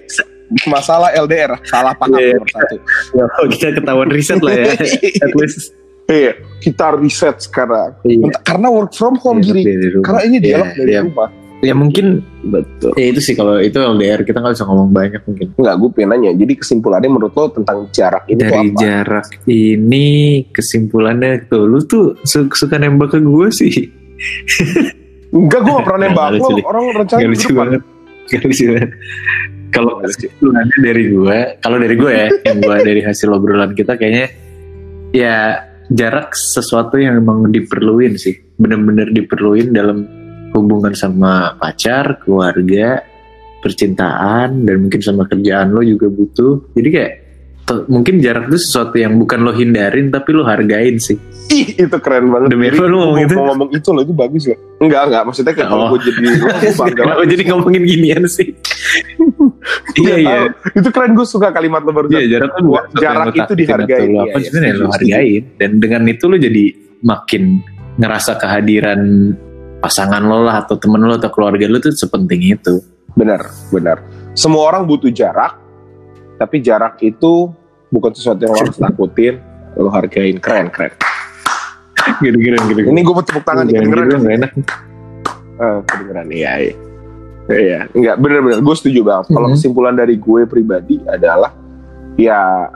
Masalah 0.65 1.11
LDR 1.13 1.59
salah 1.67 1.91
paham 1.93 2.15
Iya. 2.15 2.39
nomor 2.39 2.49
satu. 2.49 2.77
Ya, 3.13 3.25
kita 3.51 3.69
ketahuan 3.75 4.09
riset 4.09 4.39
lah 4.39 4.55
ya. 4.55 4.73
At 5.27 5.33
least. 5.35 5.75
Iya, 6.07 6.33
kita 6.63 6.95
riset 6.95 7.43
sekarang. 7.43 7.99
Iya. 8.03 8.31
Karena 8.41 8.71
work 8.71 8.95
from 8.95 9.19
home 9.19 9.43
Iya, 9.43 9.51
rumah. 9.51 10.05
Karena 10.07 10.21
ini 10.23 10.37
dialog 10.39 10.69
Iya, 10.69 10.79
dari 10.79 10.93
iya. 10.93 11.03
rumah. 11.03 11.31
Ya 11.57 11.73
mungkin 11.73 12.21
Betul. 12.45 12.93
ya 12.95 13.11
itu 13.11 13.19
sih 13.19 13.33
kalau 13.33 13.57
itu 13.57 13.75
LDR 13.75 14.23
kita 14.23 14.39
nggak 14.39 14.55
bisa 14.55 14.69
ngomong 14.69 14.93
banyak 14.93 15.19
mungkin. 15.25 15.47
Enggak, 15.57 15.75
gue 15.75 15.89
pengen 15.91 16.09
nanya. 16.13 16.31
Jadi 16.37 16.53
kesimpulannya 16.55 17.09
menurut 17.09 17.33
lo 17.33 17.49
tentang 17.49 17.79
jarak 17.91 18.23
ini 18.29 18.39
dari 18.39 18.55
apa? 18.71 18.79
jarak 18.79 19.27
ini 19.49 20.07
kesimpulannya 20.47 21.49
tuh 21.49 21.65
lu 21.65 21.81
tuh 21.83 22.13
su- 22.23 22.47
suka 22.47 22.77
nembak 22.77 23.09
ke 23.09 23.19
gue 23.19 23.49
sih 23.51 23.73
Enggak, 25.33 25.61
gue 25.61 25.73
gak 25.75 25.85
pernah 25.85 25.99
Nggak 25.99 26.13
nembak 26.13 26.27
lucu 26.39 26.53
lo. 26.55 26.59
Orang 26.63 26.85
rencana 26.95 27.19
gak 27.19 27.29
lucu 27.29 27.49
depan. 27.49 27.59
banget 27.59 27.81
gak 28.31 28.43
lucu 28.45 28.65
banget 28.75 28.91
kalau 29.75 29.93
kesimpulannya 30.01 30.79
dari 30.81 31.05
gue 31.13 31.39
kalau 31.61 31.77
dari 31.77 31.95
gue 31.95 32.13
ya 32.13 32.29
yang 32.49 32.59
gue 32.65 32.77
dari 32.81 33.01
hasil 33.05 33.29
obrolan 33.31 33.73
kita 33.77 33.99
kayaknya 33.99 34.33
ya 35.15 35.67
jarak 35.91 36.35
sesuatu 36.35 36.99
yang 36.99 37.23
emang 37.23 37.51
diperluin 37.51 38.19
sih. 38.19 38.35
Bener-bener 38.57 39.13
diperluin 39.13 39.71
dalam 39.71 40.07
hubungan 40.57 40.97
sama 40.97 41.55
pacar 41.61 42.23
keluarga 42.25 43.05
percintaan 43.61 44.63
dan 44.65 44.77
mungkin 44.87 45.01
sama 45.03 45.29
kerjaan 45.29 45.75
lo 45.75 45.83
juga 45.83 46.11
butuh. 46.11 46.73
Jadi 46.75 46.89
kayak 46.91 47.13
mungkin 47.87 48.23
jarak 48.23 48.47
itu 48.47 48.59
sesuatu 48.59 48.95
yang 48.95 49.19
bukan 49.19 49.43
lo 49.43 49.51
hindarin 49.51 50.09
tapi 50.09 50.31
lo 50.31 50.43
hargain 50.43 50.97
sih 50.97 51.19
Ih, 51.47 51.79
itu 51.79 51.97
keren 52.03 52.27
banget. 52.27 52.51
Demi 52.51 52.67
apa 52.67 52.75
gua 52.75 52.91
ngomong 52.91 53.15
mau- 53.15 53.23
itu? 53.23 53.35
Ngomong 53.39 53.71
itu 53.71 53.89
loh, 53.95 54.03
itu 54.03 54.11
bagus 54.11 54.43
loh. 54.51 54.59
Enggak, 54.83 55.03
enggak. 55.07 55.23
Maksudnya 55.31 55.53
kayak 55.55 55.69
kalau 55.71 55.85
Oh. 55.87 55.91
gue 55.95 56.01
jadi 56.03 56.19
lo, 56.27 56.47
gue 57.23 57.27
jadi 57.39 57.43
ngomongin 57.47 57.83
ginian 57.87 58.23
sih? 58.27 58.49
iya 59.95 60.03
Nggak 60.03 60.19
iya. 60.19 60.35
tahu. 60.43 60.47
Itu 60.75 60.89
keren, 60.91 61.11
gue 61.15 61.23
suka 61.23 61.55
kalimat 61.55 61.87
lo 61.87 61.95
barusan. 61.95 62.19
Iya 62.19 62.27
jarak 62.35 62.51
kan 62.51 62.63
Wah, 62.67 62.85
jarak 62.93 63.27
itu 63.31 63.53
dihargain, 63.55 64.09
Lo 64.11 64.11
iya, 64.11 64.23
apa 64.27 64.37
iya, 64.37 64.45
sebenarnya 64.45 64.75
lo 64.75 64.87
hargain 64.91 65.43
dan 65.55 65.71
dengan 65.79 66.03
itu 66.07 66.25
lo 66.27 66.37
jadi 66.37 66.65
makin 67.03 67.43
ngerasa 67.97 68.33
kehadiran 68.37 69.01
pasangan 69.79 70.23
lo 70.23 70.43
lah 70.43 70.67
atau 70.67 70.75
temen 70.77 70.99
lo 70.99 71.15
atau 71.15 71.31
keluarga 71.31 71.71
lo 71.71 71.79
tuh 71.79 71.95
sepenting 71.95 72.43
itu. 72.43 72.83
Benar, 73.15 73.39
benar. 73.71 74.03
Semua 74.35 74.67
orang 74.69 74.83
butuh 74.83 75.09
jarak, 75.09 75.57
tapi 76.37 76.61
jarak 76.61 77.01
itu 77.01 77.51
bukan 77.89 78.13
sesuatu 78.13 78.45
yang 78.45 78.53
lo 78.53 78.61
harus 78.61 78.77
takutin, 78.77 79.41
lo 79.77 79.89
hargain. 79.89 80.37
Keren, 80.41 80.69
keren. 80.69 80.93
Gitu-gitu 82.23 82.55
gitu. 82.71 82.81
Ini 82.87 83.01
gue 83.03 83.15
mau 83.15 83.25
tepuk 83.25 83.43
tangan 83.43 83.67
nih, 83.67 83.83
kedengeran 83.83 84.07
ya? 84.07 84.17
nggak 84.21 84.37
enak. 84.39 84.53
Eh, 85.57 85.79
kedengeran, 85.89 86.27
iya, 86.31 86.53
iya. 86.61 86.75
Iya, 87.47 87.81
enggak, 87.95 88.17
bener-bener. 88.19 88.59
Gue 88.59 88.75
setuju 88.75 89.07
banget. 89.07 89.31
Kalau 89.31 89.49
Mhm. 89.49 89.55
kesimpulan 89.55 89.95
dari 89.95 90.19
gue 90.19 90.43
pribadi 90.51 90.99
adalah, 91.07 91.55
ya, 92.19 92.67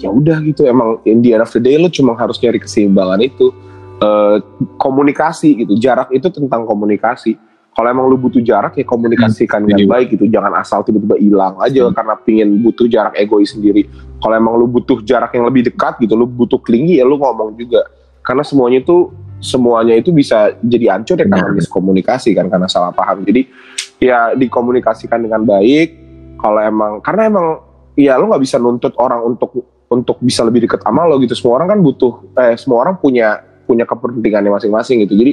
ya 0.00 0.08
udah 0.08 0.40
gitu. 0.40 0.64
Emang 0.64 1.04
in 1.04 1.20
the 1.20 1.36
end 1.36 1.44
of 1.44 1.52
the 1.52 1.60
day, 1.60 1.76
lo 1.76 1.92
cuma 1.92 2.16
harus 2.16 2.40
nyari 2.40 2.56
keseimbangan 2.56 3.20
itu. 3.20 3.52
Eh, 4.00 4.36
komunikasi 4.80 5.64
gitu. 5.64 5.76
Jarak 5.76 6.08
itu 6.16 6.32
tentang 6.32 6.64
komunikasi. 6.64 7.36
Kalau 7.70 7.86
emang 7.86 8.10
lu 8.10 8.18
butuh 8.18 8.42
jarak 8.42 8.74
ya 8.74 8.84
komunikasikan 8.84 9.62
dengan 9.62 9.86
setuju. 9.86 9.92
baik 9.94 10.06
gitu. 10.18 10.24
Jangan 10.26 10.52
asal 10.58 10.82
tiba-tiba 10.82 11.16
hilang 11.16 11.54
aja 11.62 11.86
Hmm. 11.86 11.94
karena 11.94 12.14
pingin 12.18 12.48
butuh 12.60 12.90
jarak 12.90 13.14
egois 13.14 13.54
sendiri. 13.54 13.86
Kalau 14.18 14.34
emang 14.34 14.58
lu 14.58 14.66
butuh 14.66 15.00
jarak 15.00 15.30
yang 15.32 15.46
lebih 15.46 15.70
dekat 15.70 15.96
gitu, 16.02 16.12
lu 16.12 16.26
butuh 16.26 16.58
klingi 16.58 16.98
ya 16.98 17.06
lu 17.06 17.16
ngomong 17.16 17.54
juga. 17.54 17.86
Karena 18.20 18.42
semuanya 18.42 18.82
itu 18.82 19.08
semuanya 19.40 19.96
itu 19.96 20.12
bisa 20.12 20.52
jadi 20.60 20.92
hancur 20.98 21.16
ya 21.16 21.24
karena 21.24 21.48
Benar. 21.48 21.56
miskomunikasi 21.56 22.36
kan 22.36 22.50
karena 22.50 22.68
salah 22.68 22.92
paham. 22.92 23.24
Jadi 23.24 23.48
ya 23.96 24.34
dikomunikasikan 24.36 25.22
dengan 25.22 25.46
baik. 25.46 25.88
Kalau 26.36 26.60
emang 26.60 26.92
karena 27.00 27.22
emang 27.30 27.46
ya 27.94 28.18
lu 28.18 28.28
nggak 28.28 28.42
bisa 28.42 28.58
nuntut 28.58 28.92
orang 28.98 29.24
untuk 29.24 29.56
untuk 29.88 30.18
bisa 30.20 30.42
lebih 30.44 30.66
dekat 30.68 30.82
sama 30.82 31.06
lo 31.06 31.16
gitu. 31.22 31.32
Semua 31.32 31.62
orang 31.62 31.68
kan 31.70 31.78
butuh 31.80 32.12
eh 32.36 32.54
semua 32.58 32.82
orang 32.84 32.98
punya 32.98 33.40
punya 33.64 33.86
kepentingannya 33.86 34.50
masing-masing 34.50 35.06
gitu. 35.06 35.14
Jadi 35.16 35.32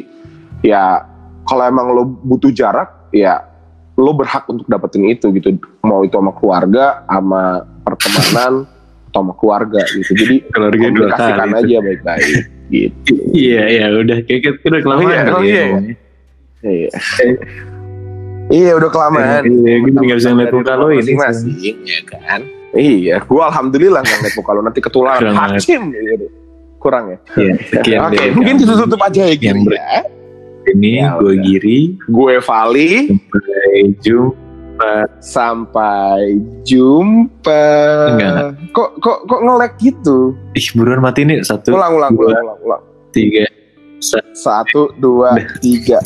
ya 0.63 1.01
kalau 1.47 1.63
emang 1.63 1.87
lo 1.95 2.03
butuh 2.05 2.51
jarak 2.51 3.09
ya 3.15 3.39
lo 3.97 4.13
berhak 4.13 4.45
untuk 4.45 4.67
dapetin 4.69 5.09
itu 5.09 5.33
gitu. 5.33 5.57
Mau 5.81 6.05
itu 6.05 6.13
sama 6.13 6.35
keluarga 6.37 7.01
sama 7.09 7.65
pertemanan 7.81 8.53
atau 9.09 9.19
sama 9.25 9.33
keluarga 9.33 9.81
gitu. 9.89 10.11
Jadi 10.13 10.35
Keluarga 10.53 10.77
komunikasikan 10.77 11.49
aja 11.57 11.77
baik-baik 11.81 12.35
gitu. 12.69 13.13
Iya 13.33 13.63
iya 13.71 13.85
udah. 13.89 14.17
Kayak 14.27 14.61
kita 14.61 14.67
udah 14.69 14.81
kelamaan 14.83 15.07
iya, 15.07 15.17
oh 15.33 15.41
ya 15.41 15.49
iya. 15.49 15.65
ngomongnya. 15.65 15.95
iya. 16.61 16.89
Iya 18.47 18.79
udah 18.79 18.87
kelamaan. 18.87 19.43
Iya, 19.43 19.75
gue 19.83 19.91
jadi 19.91 20.05
nggak 20.07 20.19
bisa 20.23 20.29
ngeliat 20.31 20.53
muka 20.55 20.73
lo 20.79 20.87
ini. 20.87 21.03
masing-masing 21.03 21.77
ya 21.83 21.99
kan? 22.07 22.41
Iya 22.71 23.15
gua 23.27 23.51
alhamdulillah 23.51 23.99
nggak 24.07 24.17
ngeliat 24.23 24.35
muka 24.39 24.51
lo. 24.55 24.61
Nanti 24.63 24.79
ketularan. 24.79 25.35
Hakim 25.35 25.91
gitu. 25.91 26.27
kurang 26.79 27.11
ya? 27.11 27.17
Iya, 27.35 28.07
Oke, 28.07 28.23
mungkin 28.31 28.55
tutup 28.63 29.01
aja 29.03 29.27
ya 29.27 29.35
Yang 29.35 29.67
ya. 29.67 29.99
Ini 30.67 30.89
Ya 30.99 31.15
gue. 31.15 31.35
Giri. 31.39 31.79
Gue 32.07 32.43
Vali, 32.43 33.07
Sampai 33.07 33.71
jumpa. 34.03 34.93
sampai 35.17 36.37
jumpa. 36.61 37.65
Enggak. 38.13 38.53
Kok 38.75 38.89
kok 38.99 39.19
kok 39.25 39.41
nge-lag 39.41 39.73
gitu? 39.79 40.37
Ih 40.53 40.67
buruan 40.75 41.01
mati 41.01 41.25
nih 41.25 41.41
satu, 41.41 41.73
Ulang 41.73 41.97
ulang 41.97 42.13
dua. 42.13 42.29
ulang 42.29 42.43
ulang 42.43 42.59
ulang. 42.61 42.83
tiga. 43.09 43.47
Satu, 44.37 44.93
dua, 45.01 45.33
tiga. 45.57 45.97